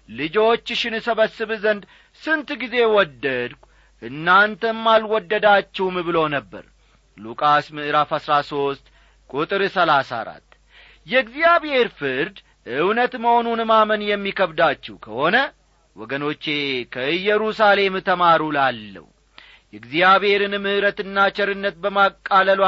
ልጆችሽን 0.10 0.96
እሰበስብ 1.00 1.52
ዘንድ 1.64 1.84
ስንት 2.22 2.50
ጊዜ 2.62 2.76
ወደድሁ 2.96 3.60
እናንተም 4.02 4.82
አልወደዳችሁም 4.94 5.96
ብሎ 6.08 6.18
ነበር። 6.36 6.64
ሉቃስ 7.18 7.68
ምዕራፍ 7.76 8.10
አሥራ 8.18 8.34
ሦስት 8.50 8.86
ቁጥር 9.30 9.62
ሰላሳ 9.76 10.10
አራት 10.22 10.48
የእግዚአብሔር 11.08 11.88
ፍርድ 11.98 12.38
እውነት 12.78 13.14
መሆኑን 13.24 13.60
ማመን 13.70 14.02
የሚከብዳችሁ 14.08 14.96
ከሆነ 15.04 15.36
ወገኖቼ 15.96 16.46
ከኢየሩሳሌም 16.94 17.96
ተማሩ 18.08 18.42
ላለው 18.56 19.06
የእግዚአብሔርን 19.74 20.56
ምሕረትና 20.64 21.18
ቸርነት 21.38 21.76
በማቃለሏ 21.84 22.62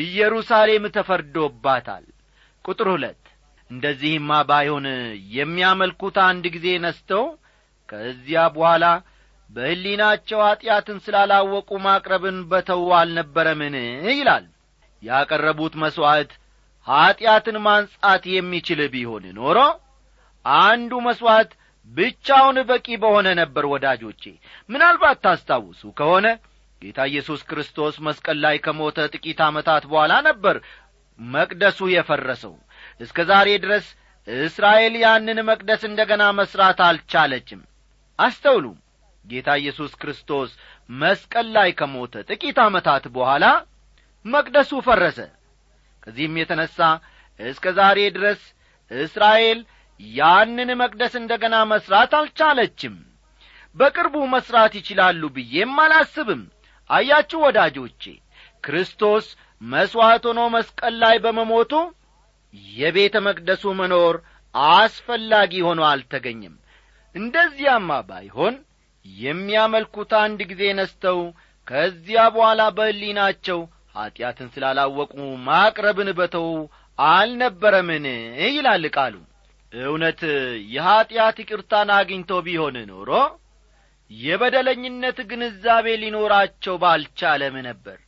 ኢየሩሳሌም 0.00 0.84
ተፈርዶባታል። 0.94 2.04
ቁጥር 2.64 2.88
ሁለት 2.92 3.22
እንደዚህማ 3.70 4.30
ባይሆን 4.48 4.86
የሚያመልኩት 5.36 6.16
አንድ 6.26 6.44
ጊዜ 6.54 6.66
ነስተው 6.84 7.24
ከዚያ 7.88 8.42
በኋላ 8.54 8.84
በሕሊናቸው 9.50 10.38
ኀጢአትን 10.44 10.98
ስላላወቁ 11.04 11.70
ማቅረብን 11.84 12.38
በተው 12.50 12.84
አልነበረምን? 12.98 13.76
ይላል። 14.12 14.44
ያቀረቡት 15.02 15.74
መሥዋዕት 15.82 16.30
ኀጢአትን 16.86 17.56
ማንጻት 17.66 18.24
የሚችል 18.32 18.80
ቢሆን 18.94 19.24
ኖሮ 19.38 19.58
አንዱ 20.44 20.92
መሥዋዕት 21.06 21.52
ብቻውን 21.90 22.56
በቂ 22.68 22.86
በሆነ 23.02 23.28
ነበር 23.40 23.64
ወዳጆቼ። 23.72 24.22
ምናልባት 24.70 25.18
ታስታውሱ 25.24 25.82
ከሆነ 25.98 26.26
ጌታ 26.82 26.98
ኢየሱስ 27.10 27.40
ክርስቶስ 27.50 27.94
መስቀል 28.06 28.38
ላይ 28.44 28.56
ከሞተ 28.64 29.06
ጥቂት 29.14 29.40
ዓመታት 29.46 29.84
በኋላ 29.90 30.14
ነበር 30.28 30.56
መቅደሱ 31.20 31.78
የፈረሰው 31.92 32.54
እስከ 33.00 33.18
ዛሬ 33.30 33.48
ድረስ 33.64 33.86
እስራኤል 34.28 34.94
ያንን 35.02 35.38
መቅደስ 35.48 35.82
እንደ 35.88 36.00
ገና 36.10 36.24
መሥራት 36.38 36.78
አልቻለችም። 36.86 37.60
አስተውሉ 38.18 38.66
ጌታ 39.24 39.48
ኢየሱስ 39.60 39.92
ክርስቶስ 40.00 40.50
መስቀል 40.96 41.46
ላይ 41.56 41.70
ከሞተ 41.78 42.14
ጥቂት 42.28 42.58
ዓመታት 42.64 43.04
በኋላ 43.16 43.44
መቅደሱ 44.24 44.70
ፈረሰ። 44.86 45.18
ከዚህም 46.02 46.36
የተነሣ 46.40 46.78
እስከ 47.40 47.72
ዛሬ 47.78 47.98
ድረስ 48.16 48.40
እስራኤል 48.90 49.58
ያንን 50.00 50.70
መቅደስ 50.80 51.12
እንደ 51.20 51.32
ገና 51.42 51.56
መሥራት 51.72 52.12
አልቻለችም። 52.18 52.94
በቅርቡ 53.76 54.16
መሥራት 54.34 54.72
ይችላሉ 54.78 55.22
ብዬም 55.36 55.74
አላስብም። 55.84 56.42
አያችሁ 56.90 57.38
ወዳጆቼ 57.44 58.02
ክርስቶስ 58.64 59.26
መሥዋዕት 59.62 60.24
ሆኖ 60.28 60.40
መስቀል 60.54 60.94
ላይ 61.02 61.16
በመሞቱ 61.24 61.72
የቤተ 62.76 63.16
መቅደሱ 63.26 63.64
መኖር 63.80 64.16
አስፈላጊ 64.74 65.52
ሆኖ 65.66 65.80
አልተገኘም። 65.90 66.54
እንደዚያማ 67.14 67.90
ባይሆን 68.08 68.54
የሚያመልኩት 69.06 70.12
አንድ 70.20 70.40
ጊዜ 70.50 70.62
ነስተው 70.78 71.18
ከዚያ 71.66 72.22
በኋላ 72.34 72.62
በሕሊናቸው 72.76 73.60
ኀጢአትን 73.96 74.48
ስላላወቁ 74.54 75.14
ማቅረብን 75.46 76.10
በተው 76.18 76.48
አልነበረምን? 76.98 78.06
ይላል 78.48 78.84
ቃሉ። 78.96 79.14
እውነት 79.72 80.20
የኀጢአት 80.74 81.36
ይቅርታን 81.42 81.90
አግኝቶ 81.96 82.32
ቢሆን 82.46 82.76
ኖሮ 82.90 83.10
የበደለኝነት 84.10 85.18
ግንዛቤ 85.30 85.86
ሊኖራቸው 86.02 86.74
ባልቻለም 86.82 87.56
ነበር። 87.68 87.98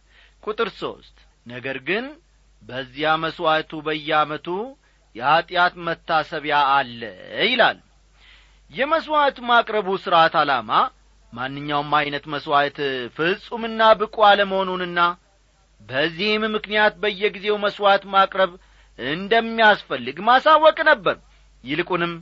ቁጥር 0.43 0.69
ሦስት 0.81 1.17
ነገር 1.47 1.79
ግን 1.89 2.05
በዚያ 2.62 3.11
መሥዋዕቱ 3.23 3.73
በየዓመቱ 3.87 4.47
የኀጢአት 5.16 5.75
መታሰቢያ 5.87 6.57
አለ 6.75 7.01
ይላል። 7.44 7.79
የመሥዋዕት 8.71 9.38
ማቅረቡ 9.49 9.88
ሥርዓት 10.03 10.35
ዓላማ 10.40 10.71
ማንኛውም 11.33 11.92
ዐይነት 11.99 12.25
መሥዋዕት 12.35 12.79
ፍጹምና 13.16 13.81
ብቁ 14.01 14.16
አለመሆኑንና 14.29 15.01
በዚህም 15.81 16.44
ምክንያት 16.55 16.94
በየጊዜው 17.03 17.57
መሥዋዕት 17.64 18.05
ማቅረብ 18.14 18.53
እንደሚያስፈልግ 18.99 20.16
ማሳወቅ 20.29 20.79
ነበር። 20.90 21.16
ይልቁንም 21.64 22.12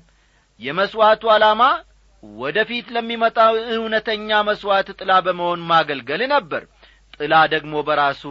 የመሥዋዕቱ 0.60 1.24
ዓላማ 1.34 1.62
ወደ 2.22 2.58
ፊት 2.68 2.86
ለሚመጣው 2.94 3.54
እውነተኛ 3.74 4.38
መሥዋዕት 4.48 4.88
ጥላ 4.98 5.12
በመሆን 5.26 5.60
ማገልገል 5.70 6.22
ነበር። 6.32 6.62
ጥላ 7.16 7.34
ደግሞ 7.52 7.74
በራሱ 7.88 8.22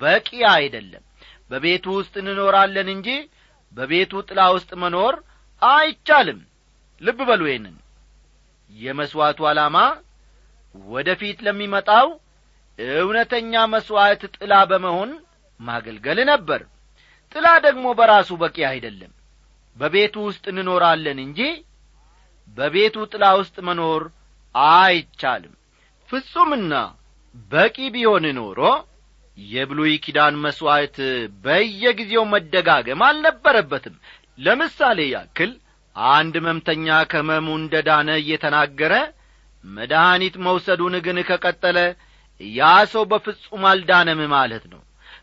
በቂ 0.00 0.28
አይደለም 0.54 1.04
በቤቱ 1.50 1.86
ውስጥ 1.98 2.14
እንኖራለን 2.22 2.88
እንጂ 2.94 3.08
በቤቱ 3.72 4.12
ጥላ 4.28 4.40
ውስጥ 4.56 4.70
መኖር 4.82 5.14
አይቻልም። 5.62 6.40
ልብ 7.00 7.18
በሉ 7.28 7.42
ይህንን። 7.50 7.76
የመሥዋዕቱ 8.70 9.40
ዓላማ 9.50 9.76
ወደ 10.74 11.08
ፊት 11.20 11.38
ለሚመጣው 11.46 12.08
እውነተኛ 12.78 13.52
መሥዋዕት 13.72 14.22
ጥላ 14.36 14.54
በመሆን 14.70 15.10
ማገልገል 15.60 16.18
ነበር። 16.30 16.60
ጥላ 17.32 17.46
ደግሞ 17.66 17.86
በራሱ 17.98 18.30
በቂ 18.42 18.58
አይደለም። 18.70 19.12
በቤቱ 19.76 20.14
ውስጥ 20.28 20.44
እንኖራለን 20.52 21.18
እንጂ 21.24 21.40
በቤቱ 22.56 22.96
ጥላ 23.12 23.24
ውስጥ 23.40 23.56
መኖር 23.68 24.02
አይቻልም። 24.54 25.54
ፍጹምና 26.08 26.74
በቂ 27.52 27.76
ቢሆን 27.94 28.24
ኖሮ 28.38 28.60
የብሉይ 29.38 29.94
ኪዳን 30.04 30.34
መሥዋዕት 30.44 30.96
በየጊዜው 31.44 32.24
መደጋገም 32.32 33.02
አልነበረበትም። 33.08 33.96
ለምሳሌ 34.38 34.98
ያክል 35.12 35.50
አንድ 35.96 36.34
መምተኛ 36.46 36.88
ከመሙ 37.12 37.46
እንደ 37.60 37.74
ዳነ 37.88 38.08
እየተናገረ 38.22 38.94
መድኃኒት 39.64 40.34
መውሰዱን 40.46 40.94
ግን 41.06 41.18
ከቀጠለ 41.28 41.78
ያ 42.40 42.62
ሰው 42.92 43.04
በፍጹም 43.10 43.62
አልዳነም 43.70 44.20
ማለት 44.34 44.64
ነው። 44.72 44.82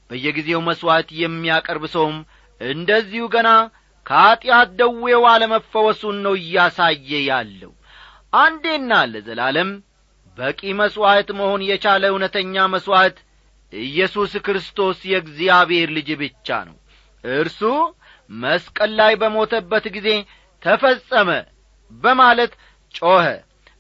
በየጊዜው 0.10 0.62
መሥዋዕት 0.68 1.10
የሚያቀርብ 1.20 1.84
ሰውም 1.94 2.18
እንደዚሁ 2.62 3.24
ገና 3.36 3.50
ከኀጢአት 4.06 4.70
ደዌው 4.80 5.24
አለመፈወሱን 5.32 6.18
ነው 6.26 6.34
እያሳየ 6.42 7.12
ያለው። 7.30 7.72
አንዴና 8.38 8.94
ለዘላለም 9.12 9.70
በቂ 10.38 10.62
መሥዋዕት 10.82 11.30
መሆን 11.40 11.62
የቻለ 11.70 12.04
እውነተኛ 12.12 12.66
መሥዋዕት 12.74 13.18
ኢየሱስ 13.74 14.34
ክርስቶስ 14.46 14.98
የእግዚአብሔር 15.12 15.90
ልጅ 15.96 16.10
ብቻ 16.22 16.58
ነው። 16.68 16.76
እርሱ 17.24 17.62
መስቀል 18.30 18.92
ላይ 19.00 19.14
በሞተበት 19.22 19.86
ጊዜ 19.96 20.10
ተፈጸመ 20.64 21.30
በማለት 21.92 22.54
ጮኸ። 22.96 23.26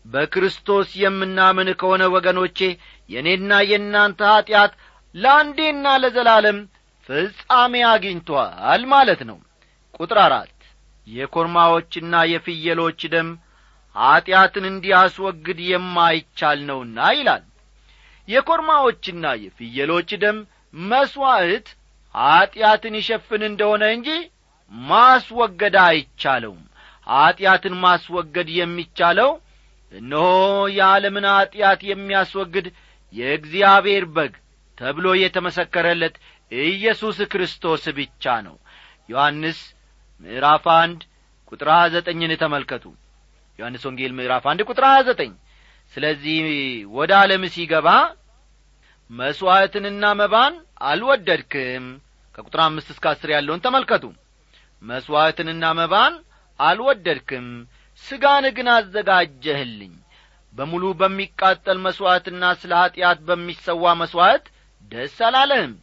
በክርስቶስ 0.06 0.90
የምናምን 1.02 1.70
ከሆነ 1.80 2.04
ወገኖቼ 2.16 2.60
የእኔና 3.10 3.52
የእናንተ 3.70 4.20
ኀጢአት 4.32 4.74
ለአንዴና 5.16 5.86
ለዘላለም 6.02 6.58
ፍጻሜ 7.10 7.74
አግኝቶአል 7.92 8.84
ማለት 8.94 9.22
ነው። 9.30 9.38
ቁጥር 9.98 10.20
አራት 10.26 10.52
የኮርማዎችና 11.08 12.14
የፍየሎች 12.32 13.02
ደም 13.14 13.28
ኀጢአትን 13.96 14.66
እንዲያስወግድ 14.70 15.60
የማይቻል 15.68 16.60
ነውና 16.70 17.00
ይላል 17.18 17.44
የኮርማዎችና 18.28 19.26
የፍየሎች 19.42 20.10
ደም 20.24 20.38
መሥዋዕት 20.74 21.68
ኀጢአትን 22.16 22.96
ይሸፍን 23.00 23.42
እንደሆነ 23.50 23.84
እንጂ 23.96 24.10
ማስወገድ 24.72 25.76
አይቻለውም። 25.86 26.64
ኀጢአትን 27.08 27.76
ማስወገድ 27.84 28.48
የሚቻለው 28.58 29.32
እነሆ 29.92 30.26
የዓለምን 30.78 31.26
ኀጢአት 31.32 31.82
የሚያስወግድ 31.90 32.68
የእግዚአብሔር 33.14 34.06
በግ 34.16 34.34
ተብሎ 34.78 35.08
የተመሰከረለት 35.18 36.16
ኢየሱስ 36.52 37.18
ክርስቶስ 37.32 37.84
ብቻ 37.98 38.34
ነው። 38.48 38.56
ዮሐንስ 39.10 39.60
ምዕራፍ 40.22 40.66
አንድ 40.76 41.00
ቁጥር 41.52 41.70
ሀያ 41.74 41.86
ዘጠኝን 41.94 42.32
ተመልከቱ። 42.42 42.86
ዮሐንስ 43.60 43.84
ወንጌል 43.88 44.14
ምዕራፍ 44.18 44.46
አንድ 44.52 44.62
ቁጥር 44.70 44.86
ዘጠኝ 45.08 45.32
ስለዚህ 45.94 46.40
ወደ 46.96 47.12
ዓለም 47.20 47.44
ሲገባ 47.54 47.90
መሥዋዕትንና 49.10 50.06
መባን 50.20 50.54
አልወደድክም። 50.84 51.86
ከቁጥር 52.36 52.62
አምስት 52.64 52.90
እስከ 52.94 53.06
አስር 53.12 53.30
ያለውን 53.36 53.64
ተመልከቱ። 53.66 54.06
መሥዋዕትንና 54.82 55.66
መባን 55.80 56.14
አልወደድክም። 56.60 57.48
ሥጋን 58.04 58.46
ግን 58.58 58.68
አዘጋጀህልኝ። 58.74 59.94
በሙሉ 60.56 60.84
በሚቃጠል 61.00 61.78
መሥዋዕትና 61.86 62.44
ስለ 62.62 62.72
ኀጢአት 62.82 63.20
በሚሰዋ 63.28 63.94
መሥዋዕት 64.02 64.46
ደስ 64.92 65.18
አላለህም። 65.28 65.74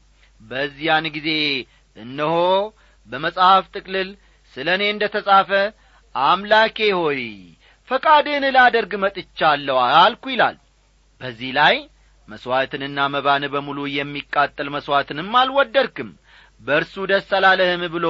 በዚያን 0.41 1.07
ጊዜ 1.17 1.29
እነሆ 1.97 2.37
በመጽሐፍ 3.09 3.65
ጥቅልል 3.75 4.11
ስለ 4.57 4.69
እኔ 4.77 4.85
እንደ 4.93 5.05
ተጻፈ 5.15 5.51
አምላኬ 6.15 6.79
ሆይ 6.99 7.21
ፈቃድህን 7.93 8.45
ላደርግ 8.55 8.93
መጥቻለሁ 9.03 9.75
አልኩ 9.97 10.25
ይላል። 10.33 10.55
በዚህ 11.21 11.51
ላይ 11.57 11.75
መሥዋዕትንና 12.29 12.99
መባን 13.15 13.45
በሙሉ 13.53 13.79
የሚቃጠል 13.95 14.69
መሥዋዕትንም 14.75 15.31
አልወደድክም። 15.41 16.11
በእርሱ 16.61 16.95
ደስ 17.11 17.29
አላለህም 17.39 17.83
ብሎ 17.95 18.07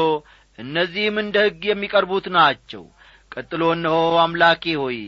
እነዚህም 0.59 1.17
እንደ 1.23 1.37
ሕግ 1.47 1.63
የሚቀርቡት 1.69 2.27
ናቸው። 2.37 2.85
ቀጥሎ 3.33 3.63
እነሆ 3.77 3.97
አምላኬ 4.25 4.65
ሆይ 4.83 4.99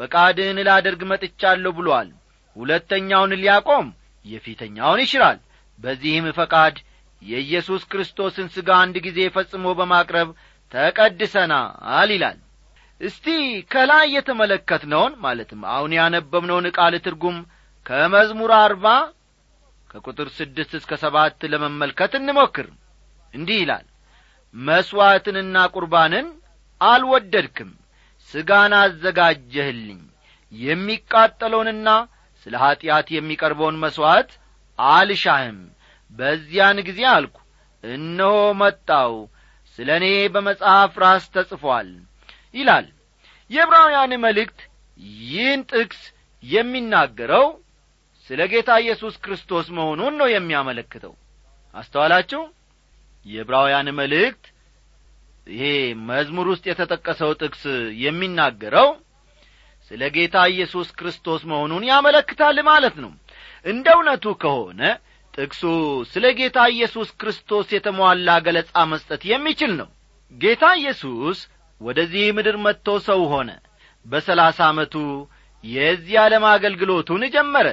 ፈቃድህን 0.00 0.58
ላደርግ 0.68 1.02
መጥቻለሁ 1.10 1.72
ብሎአል 1.78 2.08
ሁለተኛውን 2.56 3.34
ሊያቆም 3.40 3.86
የፊተኛውን 4.26 5.02
ይሽራል። 5.04 5.38
በዚህም 5.78 6.26
ፈቃድ 6.38 6.76
የኢየሱስ 7.22 7.82
ክርስቶስን 7.92 8.48
ሥጋ 8.54 8.70
አንድ 8.82 8.96
ጊዜ 9.06 9.20
ፈጽሞ 9.36 9.66
በማቅረብ 9.78 10.30
ተቀድሰናል 10.72 12.10
ይላል 12.12 12.38
እስቲ 13.04 13.26
ከላይ 13.72 14.06
የተመለከትነውን 14.14 15.14
ማለትም 15.24 15.60
አሁን 15.72 15.92
ያነበብነውን 15.98 16.66
ቃል 16.76 16.94
ትርጉም 17.06 17.36
ከመዝሙር 17.86 18.52
አርባ 18.58 18.86
ከቁጥር 19.90 20.28
ስድስት 20.36 20.72
እስከ 20.78 20.92
ሰባት 21.02 21.40
ለመመልከት 21.52 22.12
እንሞክር። 22.18 22.68
እንዲህ 23.32 23.58
ይላል 23.62 23.84
መሥዋዕትንና 24.54 25.56
ቁርባንን 25.74 26.26
አልወደድክም 26.80 27.70
ሥጋን 28.30 28.72
አዘጋጀህልኝ። 28.80 30.00
የሚቃጠለውንና 30.52 31.88
ስለ 32.46 32.54
ኀጢአት 32.62 33.08
የሚቀርበውን 33.12 33.80
መሥዋዕት 33.84 34.30
አልሻህም። 34.78 35.58
በዚያን 36.12 36.78
ጊዜ 36.88 37.00
አልኩ 37.14 37.36
እነሆ 37.84 38.34
መጣው 38.60 39.14
ስለ 39.78 39.88
እኔ 40.00 40.06
በመጽሐፍ 40.34 40.92
ራስ 41.04 41.24
ተጽፏል 41.34 41.88
ይላል 42.54 42.86
የዕብራውያን 43.54 44.12
መልእክት 44.24 44.60
ይህን 45.24 45.60
ጥቅስ 45.72 46.00
የሚናገረው 46.42 47.46
ስለ 48.30 48.40
ጌታ 48.52 48.70
ኢየሱስ 48.82 49.14
ክርስቶስ 49.24 49.66
መሆኑን 49.78 50.14
ነው 50.20 50.28
የሚያመለክተው። 50.32 51.12
አስተዋላችሁ? 51.74 52.42
የዕብራውያን 53.26 53.88
መልእክት 53.98 54.44
ይሄ 55.46 55.64
መዝሙር 56.08 56.46
ውስጥ 56.52 56.64
የተጠቀሰው 56.70 57.30
ጥቅስ 57.40 57.62
የሚናገረው 58.04 58.88
ስለ 59.90 60.02
ጌታ 60.14 60.36
ኢየሱስ 60.52 60.88
ክርስቶስ 60.98 61.42
መሆኑን 61.50 61.82
ያመለክታል 61.90 62.58
ማለት 62.70 62.96
ነው። 63.04 63.10
እንደ 63.66 63.86
እውነቱ 63.96 64.24
ከሆነ 64.42 64.80
ጥቅሱ 65.34 65.62
ስለ 66.12 66.24
ጌታ 66.38 66.58
ኢየሱስ 66.74 67.08
ክርስቶስ 67.20 67.66
የተሟላ 67.76 68.36
ገለጻ 68.46 68.74
መስጠት 68.92 69.22
የሚችል 69.30 69.72
ነው። 69.80 69.88
ጌታ 70.32 70.64
ኢየሱስ 70.80 71.38
ወደዚህ 71.80 72.24
ምድር 72.36 72.56
መጥቶ 72.64 72.96
ሰው 73.06 73.20
ሆነ። 73.32 73.50
በሰላሳ 74.06 74.58
ዓመቱ 74.70 74.94
የዚህ 75.64 76.16
ዓለም 76.22 76.44
አገልግሎቱን 76.50 77.22
ጀመረ። 77.34 77.68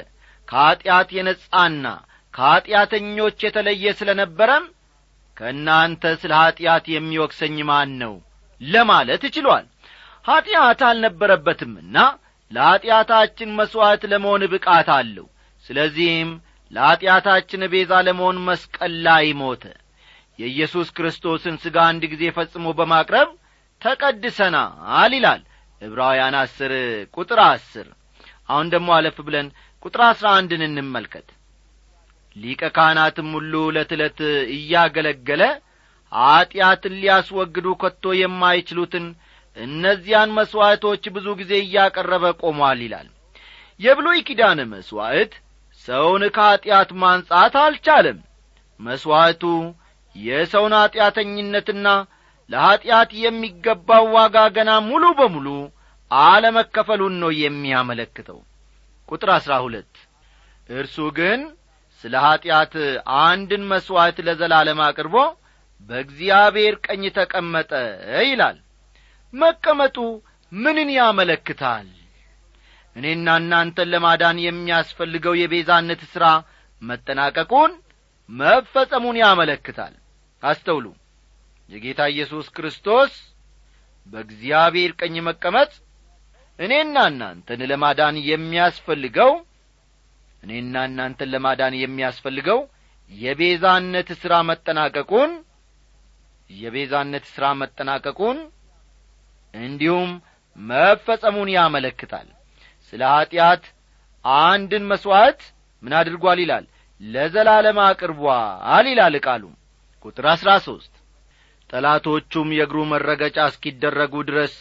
ከኀጢአት 0.47 1.09
የነጻና 1.17 1.85
ከኀጢአተኞች 2.33 3.37
የተለየ 3.45 3.85
ስለ 3.99 4.09
ነበረም 4.21 4.65
ከእናንተ 5.37 6.03
ስለ 6.21 6.31
ኀጢአት 6.41 6.85
የሚወቅሰኝ 6.91 7.57
ማን 7.69 7.91
ነው 8.01 8.13
ለማለት 8.61 9.23
ችሏል። 9.35 9.65
ኀጢአት 10.25 10.81
አልነበረበትምና 10.87 11.97
ለኀጢአታችን 12.51 13.55
መሥዋዕት 13.59 14.03
ለመሆን 14.11 14.43
ብቃት 14.53 14.89
አለው። 14.95 15.27
ስለዚህም 15.65 16.31
ለኀጢአታችን 16.71 17.61
ቤዛ 17.71 17.91
ለመሆን 18.07 18.37
መስቀል 18.47 18.93
ላይ 19.07 19.27
ሞተ። 19.39 19.63
የኢየሱስ 20.39 20.87
ክርስቶስን 20.97 21.55
ሥጋ 21.63 21.77
አንድ 21.89 22.03
ጊዜ 22.11 22.23
ፈጽሞ 22.37 22.67
በማቅረብ 22.77 23.29
ተቀድሰናል 23.81 25.13
ይላል። 25.13 25.41
ዕብራውያን 25.81 26.35
አስር 26.41 26.71
ቁጥር 27.15 27.39
አስር። 27.47 27.87
አሁን 28.49 28.67
ደግሞ 28.73 28.89
አለፍ 28.97 29.17
ብለን 29.27 29.47
ቁጥር 29.85 30.01
አሥራ 30.07 30.27
አንድን 30.39 30.61
እንመልከት። 30.67 31.27
ሊቀ 32.35 32.61
ካህናትም 32.75 33.29
ሁሉ 33.35 33.53
ዕለት 33.69 33.91
ዕለት 33.95 34.19
እያገለገለ 34.55 35.43
ኀጢአትን 36.11 36.93
ሊያስወግዱ 37.01 37.67
ከቶ 37.81 38.13
የማይችሉትን 38.19 39.05
እነዚያን 39.57 40.35
መሥዋዕቶች 40.37 41.03
ብዙ 41.15 41.27
ጊዜ 41.39 41.53
እያቀረበ 41.61 42.25
ቆሟል 42.41 42.79
ይላል። 42.85 43.07
የብሉይ 43.79 44.19
ኪዳን 44.27 44.59
መሥዋዕት 44.71 45.33
ሰውን 45.85 46.23
ከኀጢአት 46.35 46.89
ማንጻት 47.03 47.53
አልቻለም። 47.61 48.17
መሥዋዕቱ 48.79 49.43
የሰውን 50.15 50.73
ኀጢአተኝነትና 50.79 51.87
ለኀጢአት 52.51 53.11
የሚገባው 53.21 54.05
ዋጋ 54.15 54.37
ገና 54.55 54.71
ሙሉ 54.87 55.03
በሙሉ 55.19 55.47
አለመከፈሉን 56.11 57.15
ነው 57.21 57.31
የሚያመለክተው። 57.41 58.39
ቁጥር 59.09 59.29
አሥራ 59.35 59.53
ሁለት 59.65 59.93
እርሱ 60.69 60.97
ግን 61.17 61.41
ስለ 62.03 62.13
ኀጢአት 62.25 62.73
አንድን 63.21 63.63
መሥዋዕት 63.71 64.17
ለዘላለም 64.27 64.79
አቅርቦ 64.85 65.15
በእግዚአብሔር 65.89 66.75
ቀኝ 66.85 67.03
ተቀመጠ 67.17 67.71
ይላል። 68.25 68.57
መቀመጡ 69.33 69.97
ምንን 70.51 70.89
ያመለክታል? 70.97 71.87
እኔና 72.95 73.27
እናንተን 73.41 73.91
ለማዳን 73.93 74.37
የሚያስፈልገው 74.45 75.33
የቤዛነት 75.39 76.01
ሥራ 76.13 76.25
መጠናቀቁን 76.81 77.71
መፈጸሙን 78.29 79.17
ያመለክታል። 79.21 79.93
አስተውሉ 80.43 80.85
የጌታ 81.71 82.01
ኢየሱስ 82.13 82.47
ክርስቶስ 82.55 83.13
በእግዚአብሔር 84.07 84.91
ቀኝ 84.99 85.15
መቀመጥ 85.27 85.71
እኔና 86.59 86.97
እናንተን 87.11 87.61
ለማዳን 87.71 88.15
የሚያስፈልገው 88.29 89.31
እኔና 90.43 90.75
እናንተን 90.89 91.29
ለማዳን 91.33 91.73
የሚያስፈልገው 91.81 92.59
የቤዛነት 93.11 94.09
ሥራ 94.21 94.33
መጠናቀቁን 94.49 95.31
የቤዛነት 96.49 97.25
ሥራ 97.33 97.45
መጠናቀቁን 97.61 98.37
እንዲሁም 99.53 100.11
መፈጸሙን 100.57 101.49
ያመለክታል። 101.55 102.27
ስለ 102.93 103.01
ኀጢአት 103.13 103.63
አንድን 104.43 104.83
መሥዋዕት 104.91 105.41
ምን 105.83 105.93
አድርጓል 105.99 106.39
ይላል? 106.43 106.65
ለዘላለም 107.01 107.77
አቅርቧል 107.85 108.85
ይላል 108.91 109.15
ቃሉ። 109.25 109.43
ቁጥር 110.05 110.25
አሥራ 110.33 110.49
ሦስት 110.65 110.90
ጠላቶቹም 111.71 112.49
የእግሩ 112.55 112.79
መረገጫ 112.91 113.39
እስኪደረጉ 113.49 114.13
ድረስ 114.29 114.53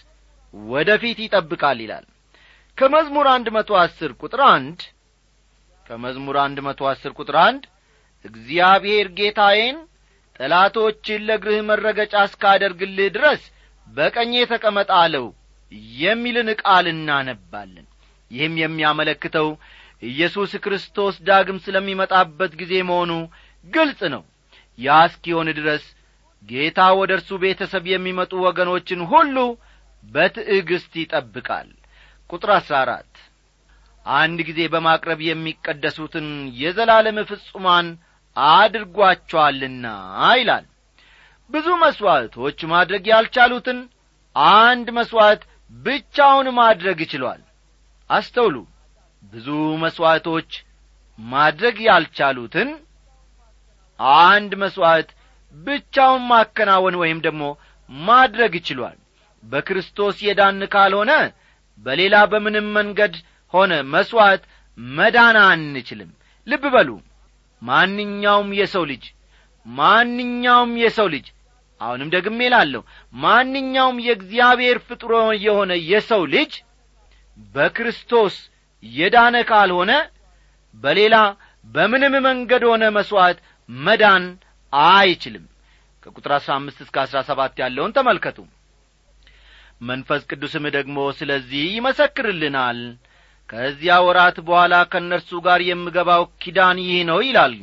ወደ 0.55 0.91
ፊት 1.03 1.19
ይጠብቃል 1.25 1.79
ይላል። 1.85 2.07
ከመዝሙር 2.79 3.27
አንድ 3.33 3.47
መቶ 3.57 3.71
አስር 3.81 4.11
ቁጥር 4.21 4.41
አንድ 4.49 4.81
ከመዝሙር 5.87 6.37
አንድ 6.43 6.59
መቶ 6.67 6.81
አስር 6.91 7.13
ቁጥር 7.19 7.37
አንድ 7.45 7.63
እግዚአብሔር 8.25 9.07
ጌታዬን 9.19 9.77
ጠላቶችን 10.41 11.25
ለእግርህ 11.29 11.61
መረገጫ 11.71 12.15
እስካደርግልህ 12.29 13.09
ድረስ 13.17 13.43
በቀኜ 13.87 14.33
ተቀመጥ 14.51 14.91
የሚልን 15.99 16.49
ቃል 16.63 16.87
እናነባለን። 16.93 17.87
ይህም 18.31 18.55
የሚያመለክተው 18.61 19.49
ኢየሱስ 20.03 20.53
ክርስቶስ 20.65 21.15
ዳግም 21.29 21.59
ስለሚመጣበት 21.65 22.53
ጊዜ 22.61 22.73
መሆኑ 22.91 23.13
ግልጽ 23.67 24.01
ነው። 24.15 24.23
ያ 24.79 24.99
እስኪሆን 25.09 25.49
ድረስ 25.59 25.85
ጌታ 26.49 26.81
ወደ 26.99 27.11
እርሱ 27.17 27.31
ቤተሰብ 27.43 27.85
የሚመጡ 27.91 28.33
ወገኖችን 28.45 29.01
ሁሉ 29.11 29.37
በትዕግስት 30.05 30.93
ይጠብቃል። 31.01 31.69
ቁጥር 32.31 32.51
አሥራ 32.57 32.77
አራት 32.85 33.13
አንድ 34.07 34.39
ጊዜ 34.49 34.61
በማቅረብ 34.73 35.21
የሚቀደሱትን 35.25 36.29
የዘላለም 36.61 37.19
ፍጹማን 37.31 37.89
አድርጓቸዋልና 38.37 39.87
ይላል። 40.37 40.67
ብዙ 41.51 41.69
መሥዋዕቶች 41.83 42.59
ማድረግ 42.73 43.05
ያልቻሉትን 43.13 43.79
አንድ 44.57 44.89
መሥዋዕት 44.99 45.43
ብቻውን 45.73 46.49
ማድረግ 46.59 46.99
ይችሏል። 47.05 47.41
አስተውሉ 48.11 48.57
ብዙ 49.33 49.49
መሥዋዕቶች 49.83 50.51
ማድረግ 51.19 51.77
ያልቻሉትን 51.89 52.69
አንድ 54.23 54.53
መሥዋዕት 54.63 55.11
ብቻውን 55.55 56.23
ማከናወን 56.31 56.97
ወይም 57.01 57.19
ደግሞ 57.27 57.43
ማድረግ 57.91 58.53
ይችሏል። 58.59 58.97
በክርስቶስ 59.45 60.17
የዳን 60.27 60.61
ካልሆነ 60.75 61.13
በሌላ 61.87 62.17
በምንም 62.33 62.67
መንገድ 62.77 63.15
ሆነ 63.55 63.73
መሥዋዕት 63.93 64.43
መዳን 64.79 65.37
አንችልም። 65.45 66.11
ልብ 66.47 66.65
በሉ። 66.75 66.91
ማንኛውም 67.63 68.51
የሰው 68.59 68.85
ልጅ 68.91 69.05
ማንኛውም 69.67 70.73
የሰው 70.83 71.09
ልጅ 71.15 71.27
አሁንም 71.81 72.09
ደግሜ 72.15 72.39
እላለሁ 72.49 72.81
ማንኛውም 73.15 73.99
የእግዚአብሔር 74.07 74.79
ፍጥሮ 74.87 75.13
የሆነ 75.45 75.73
የሰው 75.91 76.23
ልጅ 76.35 76.53
በክርስቶስ 77.55 78.35
የዳነ 78.83 79.37
ካልሆነ 79.51 79.93
በሌላ 80.75 81.17
በምንም 81.67 82.15
መንገድ 82.27 82.63
ሆነ 82.71 82.85
መሥዋዕት 82.97 83.39
መዳን 83.69 84.25
አይችልም። 84.73 85.45
ከቁጥር 86.03 86.33
አሥራ 86.37 86.53
አምስት 86.59 86.79
እስከ 86.85 86.97
አሥራ 87.03 87.19
ሰባት 87.29 87.55
ያለውን 87.63 87.95
ተመልከቱ። 87.97 88.39
መንፈስ 89.83 90.23
ቅዱስም 90.31 90.65
ደግሞ 90.77 90.97
ስለዚህ 91.19 91.65
ይመሰክርልናል። 91.75 92.81
ከዚያ 93.49 93.95
ወራት 94.07 94.37
በኋላ 94.47 94.75
ከእነርሱ 94.91 95.31
ጋር 95.47 95.61
የምገባው 95.69 96.25
ኪዳን 96.43 96.79
ይህ 96.85 96.99
ነው 97.09 97.21
ይላል። 97.27 97.55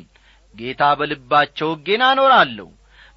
ጌታ 0.56 0.84
በልባቸው 1.00 1.70
ሕጌን 1.74 2.02
አኖራለሁ 2.08 2.68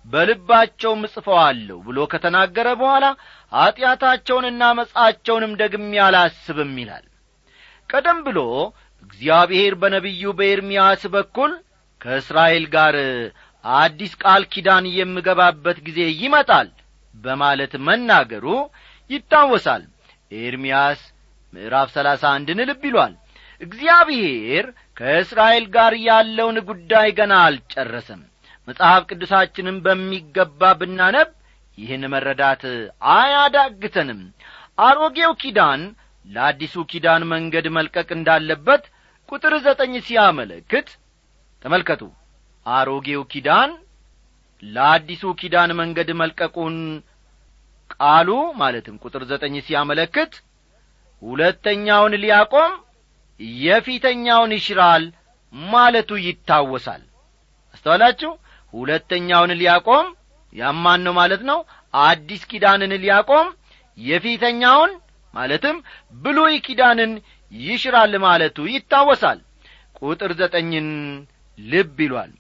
በልባቸውም 0.05 1.03
እጽፈዋለሁ 1.07 1.79
ብሎ 1.87 1.99
ከተናገረ 2.13 2.69
በኋላ 2.81 3.07
ኀጢአታቸውንና 3.53 4.63
መጻቸውንም 4.79 5.53
ደግሜ 5.63 5.91
አላስብም 6.05 6.73
ይላል። 6.83 7.07
ቀደም 7.91 8.19
ብሎ 8.27 8.39
እግዚአብሔር 9.03 9.75
በነቢዩ 9.83 10.33
በኤርምያስ 10.39 11.03
በኩል 11.15 11.53
ከእስራኤል 12.01 12.65
ጋር 12.75 12.97
አዲስ 13.65 14.13
ቃል 14.23 14.43
ኪዳን 14.53 14.85
የምገባበት 14.93 15.79
ጊዜ 15.87 16.01
ይመጣል 16.23 16.69
በማለት 17.15 17.73
መናገሩ 17.87 18.47
ይታወሳል። 19.11 19.83
ኤርምያስ 20.41 21.01
ምዕራፍ 21.53 21.89
ሰላሳ 21.97 22.23
አንድን 22.37 22.61
ልብ 22.69 22.83
ይሏል። 22.89 23.15
እግዚአብሔር 23.61 24.67
ከእስራኤል 24.97 25.65
ጋር 25.75 25.93
ያለውን 26.07 26.59
ጉዳይ 26.69 27.09
ገና 27.19 27.33
አልጨረሰም። 27.47 28.21
መጽሐፍ 28.69 29.03
ቅዱሳችንም 29.11 29.77
በሚገባ 29.85 30.63
ብናነብ 30.81 31.29
ይህን 31.79 32.05
መረዳት 32.13 32.63
አያዳግተንም። 33.15 34.21
አሮጌው 34.79 35.33
ኪዳን 35.43 35.83
ለአዲሱ 36.27 36.75
ኪዳን 36.91 37.23
መንገድ 37.33 37.67
መልቀቅ 37.77 38.09
እንዳለበት 38.17 38.83
ቁጥር 39.29 39.55
ዘጠኝ 39.67 39.93
ሲያመለክት 40.07 40.89
ተመልከቱ 41.63 42.03
አሮጌው 42.67 43.23
ኪዳን 43.33 43.71
ለአዲሱ 44.63 45.23
ኪዳን 45.41 45.71
መንገድ 45.81 46.09
መልቀቁን 46.21 46.77
ቃሉ 47.95 48.31
ማለትም 48.61 48.97
ቁጥር 49.05 49.23
ዘጠኝ 49.31 49.55
ሲያመለክት 49.67 50.33
ሁለተኛውን 51.23 52.15
ሊያቆም 52.23 52.73
የፊተኛውን 53.61 54.53
ይሽራል 54.59 55.05
ማለቱ 55.55 56.11
ይታወሳል። 56.27 57.03
አስተዋላችሁ? 57.75 58.31
ሁለተኛውን 58.75 59.53
ሊያቆም 59.61 60.07
ያማን 60.55 61.01
ነው 61.07 61.15
ማለት 61.21 61.43
ነው? 61.51 61.59
አዲስ 61.95 62.43
ኪዳንን 62.51 62.93
ሊያቆም 63.03 63.49
የፊተኛውን 63.99 64.93
ማለትም 65.35 65.77
ብሉይ 66.23 66.55
ኪዳንን 66.67 67.11
ይሽራል 67.53 68.13
ማለቱ 68.27 68.59
ይታወሳል። 68.75 69.39
ቁጥር 70.01 70.31
ዘጠኝን 70.41 70.89
ልብ 71.59 71.99
ይሏል 72.05 72.31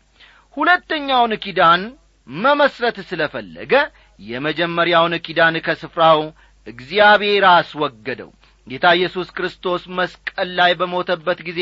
ሁለተኛውን 0.56 1.32
ኪዳን 1.44 1.82
መመስረት 2.28 2.96
ስለ 3.08 3.22
ፈለገ 3.32 3.72
የመጀመሪያውን 4.20 5.14
ኪዳን 5.26 5.54
ከስፍራው 5.66 6.20
እግዚአብሔር 6.66 7.44
አስወገደው። 7.52 8.30
ጌታ 8.66 8.86
ኢየሱስ 8.98 9.28
ክርስቶስ 9.36 9.82
መስቀል 9.98 10.48
ላይ 10.58 10.72
በሞተበት 10.80 11.38
ጊዜ 11.48 11.60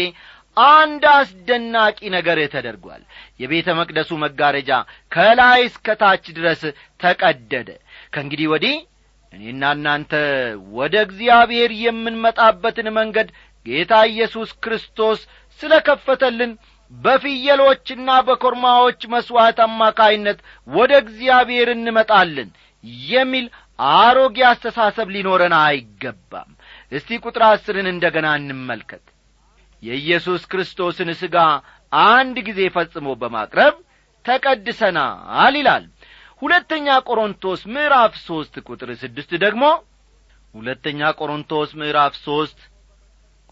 አንድ 0.57 1.03
አስደናቂ 1.13 1.99
ነገር 2.15 2.39
ተደርጓል። 2.55 3.03
የቤተ 3.41 3.69
መቅደሱ 3.81 4.11
መጋረጃ 4.25 4.71
ከላይ 5.13 5.61
እስከ 5.69 5.97
ታች 6.01 6.25
ድረስ 6.39 6.63
ተቀደደ። 7.01 7.69
ከእንግዲህ 8.15 8.49
ወዲህ 8.53 8.77
እኔና 9.33 9.63
እናንተ 9.77 10.13
ወደ 10.79 10.95
እግዚአብሔር 11.07 11.71
የምንመጣበትን 11.85 12.89
መንገድ 12.99 13.29
ጌታ 13.67 13.95
ኢየሱስ 14.11 14.51
ክርስቶስ 14.65 15.21
ስለ 15.61 15.73
ከፈተልን 15.87 16.53
በፍየሎችና 16.93 18.11
በኮርማዎች 18.27 19.01
መሥዋዕት 19.15 19.59
አማካይነት 19.67 20.39
ወደ 20.69 20.93
እግዚአብሔር 21.03 21.69
እንመጣለን 21.75 22.49
የሚል 23.07 23.47
አሮጌ 23.97 24.39
አስተሳሰብ 24.51 25.09
ሊኖረን 25.15 25.55
አይገባም። 25.61 26.51
እስቲ 26.93 27.19
ቁጥር 27.25 27.43
አስርን 27.49 27.89
እንደ 27.93 28.05
ገና 28.15 28.29
እንመልከት። 28.41 29.05
የኢየሱስ 29.83 30.43
ክርስቶስን 30.53 31.11
ሥጋ 31.21 31.37
አንድ 31.93 32.37
ጊዜ 32.49 32.61
ፈጽሞ 32.77 33.09
በማቅረብ 33.21 33.75
ተቀድሰናል 34.25 35.55
ይላል። 35.61 35.85
ሁለተኛ 36.43 36.89
ቆሮንቶስ 37.09 37.61
ምዕራፍ 37.75 38.13
ሦስት 38.27 38.55
ቁጥር 38.67 38.91
ስድስት 39.03 39.31
ደግሞ 39.45 39.65
ሁለተኛ 40.55 41.01
ቆሮንቶስ 41.19 41.71
ምዕራፍ 41.81 42.15
ሦስት 42.27 42.59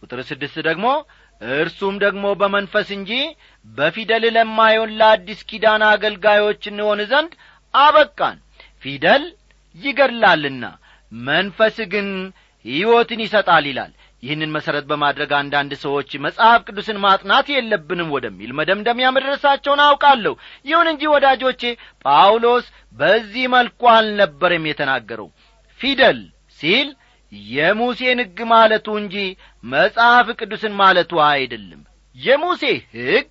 ቁጥር 0.03 0.20
ስድስት 0.29 0.57
ደግሞ 0.68 0.87
እርሱም 1.40 1.94
ደግሞ 2.03 2.27
በመንፈስ 2.40 2.88
እንጂ 2.96 3.11
በፊደል 3.66 4.25
ለማይሆን 4.37 4.94
ለአዲስ 5.01 5.40
ኪዳን 5.51 5.83
አገልጋዮች 5.88 6.62
እንሆን 6.70 7.01
ዘንድ 7.11 7.33
አበቃን። 7.75 8.38
ፊደል 8.83 9.25
ይገድላልና 9.77 10.64
መንፈስ 11.12 11.77
ግን 11.92 12.09
ሕይወትን 12.64 13.20
ይሰጣል 13.25 13.64
ይላል። 13.70 13.92
ይህንን 14.22 14.51
መሠረት 14.55 14.85
በማድረግ 14.90 15.31
አንዳንድ 15.38 15.72
ሰዎች 15.83 16.11
መጽሐፍ 16.25 16.61
ቅዱስን 16.68 16.99
ማጥናት 17.03 17.46
የለብንም 17.53 18.12
ወደሚል 18.14 18.51
መደምደሚያ 18.59 19.09
መድረሳቸውን 19.16 19.81
አውቃለሁ። 19.85 20.35
ይሁን 20.66 20.88
እንጂ 20.92 21.03
ወዳጆቼ 21.12 21.62
ጳውሎስ 22.05 22.66
በዚህ 22.96 23.44
መልኩ 23.55 23.83
አልነበረም 23.94 24.68
የተናገረው። 24.70 25.29
ፊደል 25.81 26.20
ሲል 26.61 26.88
የሙሴን 27.51 28.20
ሕግ 28.22 28.38
ማለቱ 28.51 28.88
እንጂ 29.01 29.16
መጽሐፍ 29.66 30.29
ቅዱስን 30.38 30.74
ማለቱ 30.81 31.12
አይደለም። 31.26 31.83
የሙሴ 32.16 32.62
ሕግ 32.96 33.31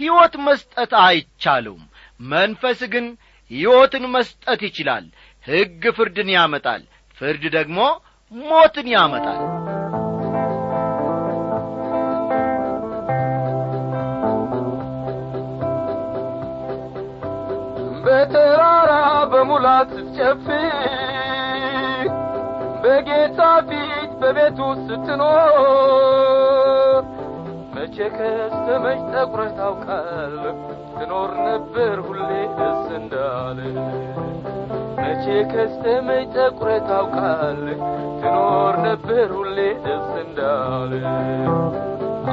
ሕይወት 0.00 0.34
መስጠት 0.46 0.92
አይቻለውም። 1.04 1.84
መንፈስ 2.30 2.80
ግን 2.92 3.06
ሕይወትን 3.50 4.04
መስጠት 4.14 4.60
ይችላል። 4.68 5.04
ሕግ 5.44 5.82
ፍርድን 5.98 6.30
ያመጣል 6.36 6.82
ፍርድ 7.18 7.44
ደግሞ 7.56 7.78
ሞትን 8.32 8.88
ያመጣል። 8.94 9.40
በተራራ 18.04 18.92
በሙላት 19.30 19.90
ስትጨፍር 19.96 20.64
በጌታ 22.82 23.40
ፊት 23.68 24.07
በቤቱ 24.20 24.58
ስትኖር 24.84 25.42
መቼ 27.74 27.96
ከስተመች 28.16 29.00
ጠቁረህ 29.12 29.50
ታውቃለህ? 29.58 30.56
ትኖር 30.94 31.32
ነበር 31.48 31.94
ሁሌ 32.06 32.30
ደስ 32.58 32.84
እንዳለ 32.98 33.58
መቼ 34.98 35.24
ከስተመች 35.52 36.26
ጠቁረህ 36.36 36.80
ታውቃለህ? 36.90 37.78
ትኖር 38.22 38.74
ነበር 38.88 39.28
ሁሌ 39.38 39.58
ደስ 39.86 40.08
እንዳለ 40.24 40.92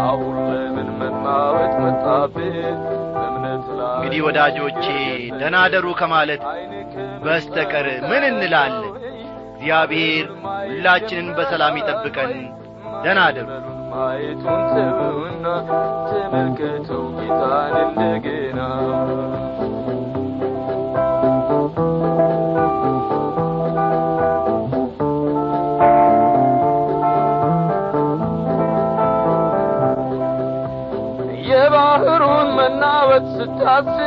አሁን 0.02 0.38
ለምን 0.50 0.90
መናወጥ 1.00 1.74
ላይ 3.80 3.92
እንግዲህ 3.98 4.22
ወዳጆቼ 4.26 4.86
ደናደሩ 5.40 5.86
ከማለት 6.00 6.42
በስተቀር 7.24 7.88
ምን 8.10 8.24
እንላለን 8.30 8.94
እግዚአብሔር 9.56 10.26
ሁላችንን 10.68 11.28
በሰላም 11.38 11.78
ይጠብቀን። 11.80 12.34
ደናደሩ 13.04 13.50
ማየቱን 13.92 14.62
ተውና 14.72 15.46
ተመልከተው 16.10 17.04
ጌታን 17.18 17.74
እንደገና። 17.86 18.60
የባህሩን 31.48 32.50
መናወጥ 32.58 33.26
ስታስብ 33.36 34.00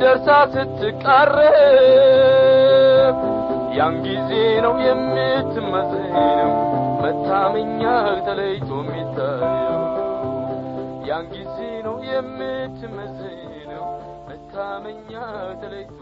ደርሳ 0.00 0.28
ስትቃረብ 0.54 1.46
ያን 3.76 3.94
ጊዜ 4.04 4.30
ነው 4.64 4.74
የምትመዘነው። 4.86 6.52
መታመኛ 7.02 7.82
ተለይቶ 8.26 8.70
የሚታየው 8.80 9.82
ያን 11.08 11.26
ጊዜ 11.34 11.56
ነው 11.86 11.96
የምትመዘነው። 12.10 13.84
መታመኛ 14.28 15.12
ተለይቶ 15.62 15.98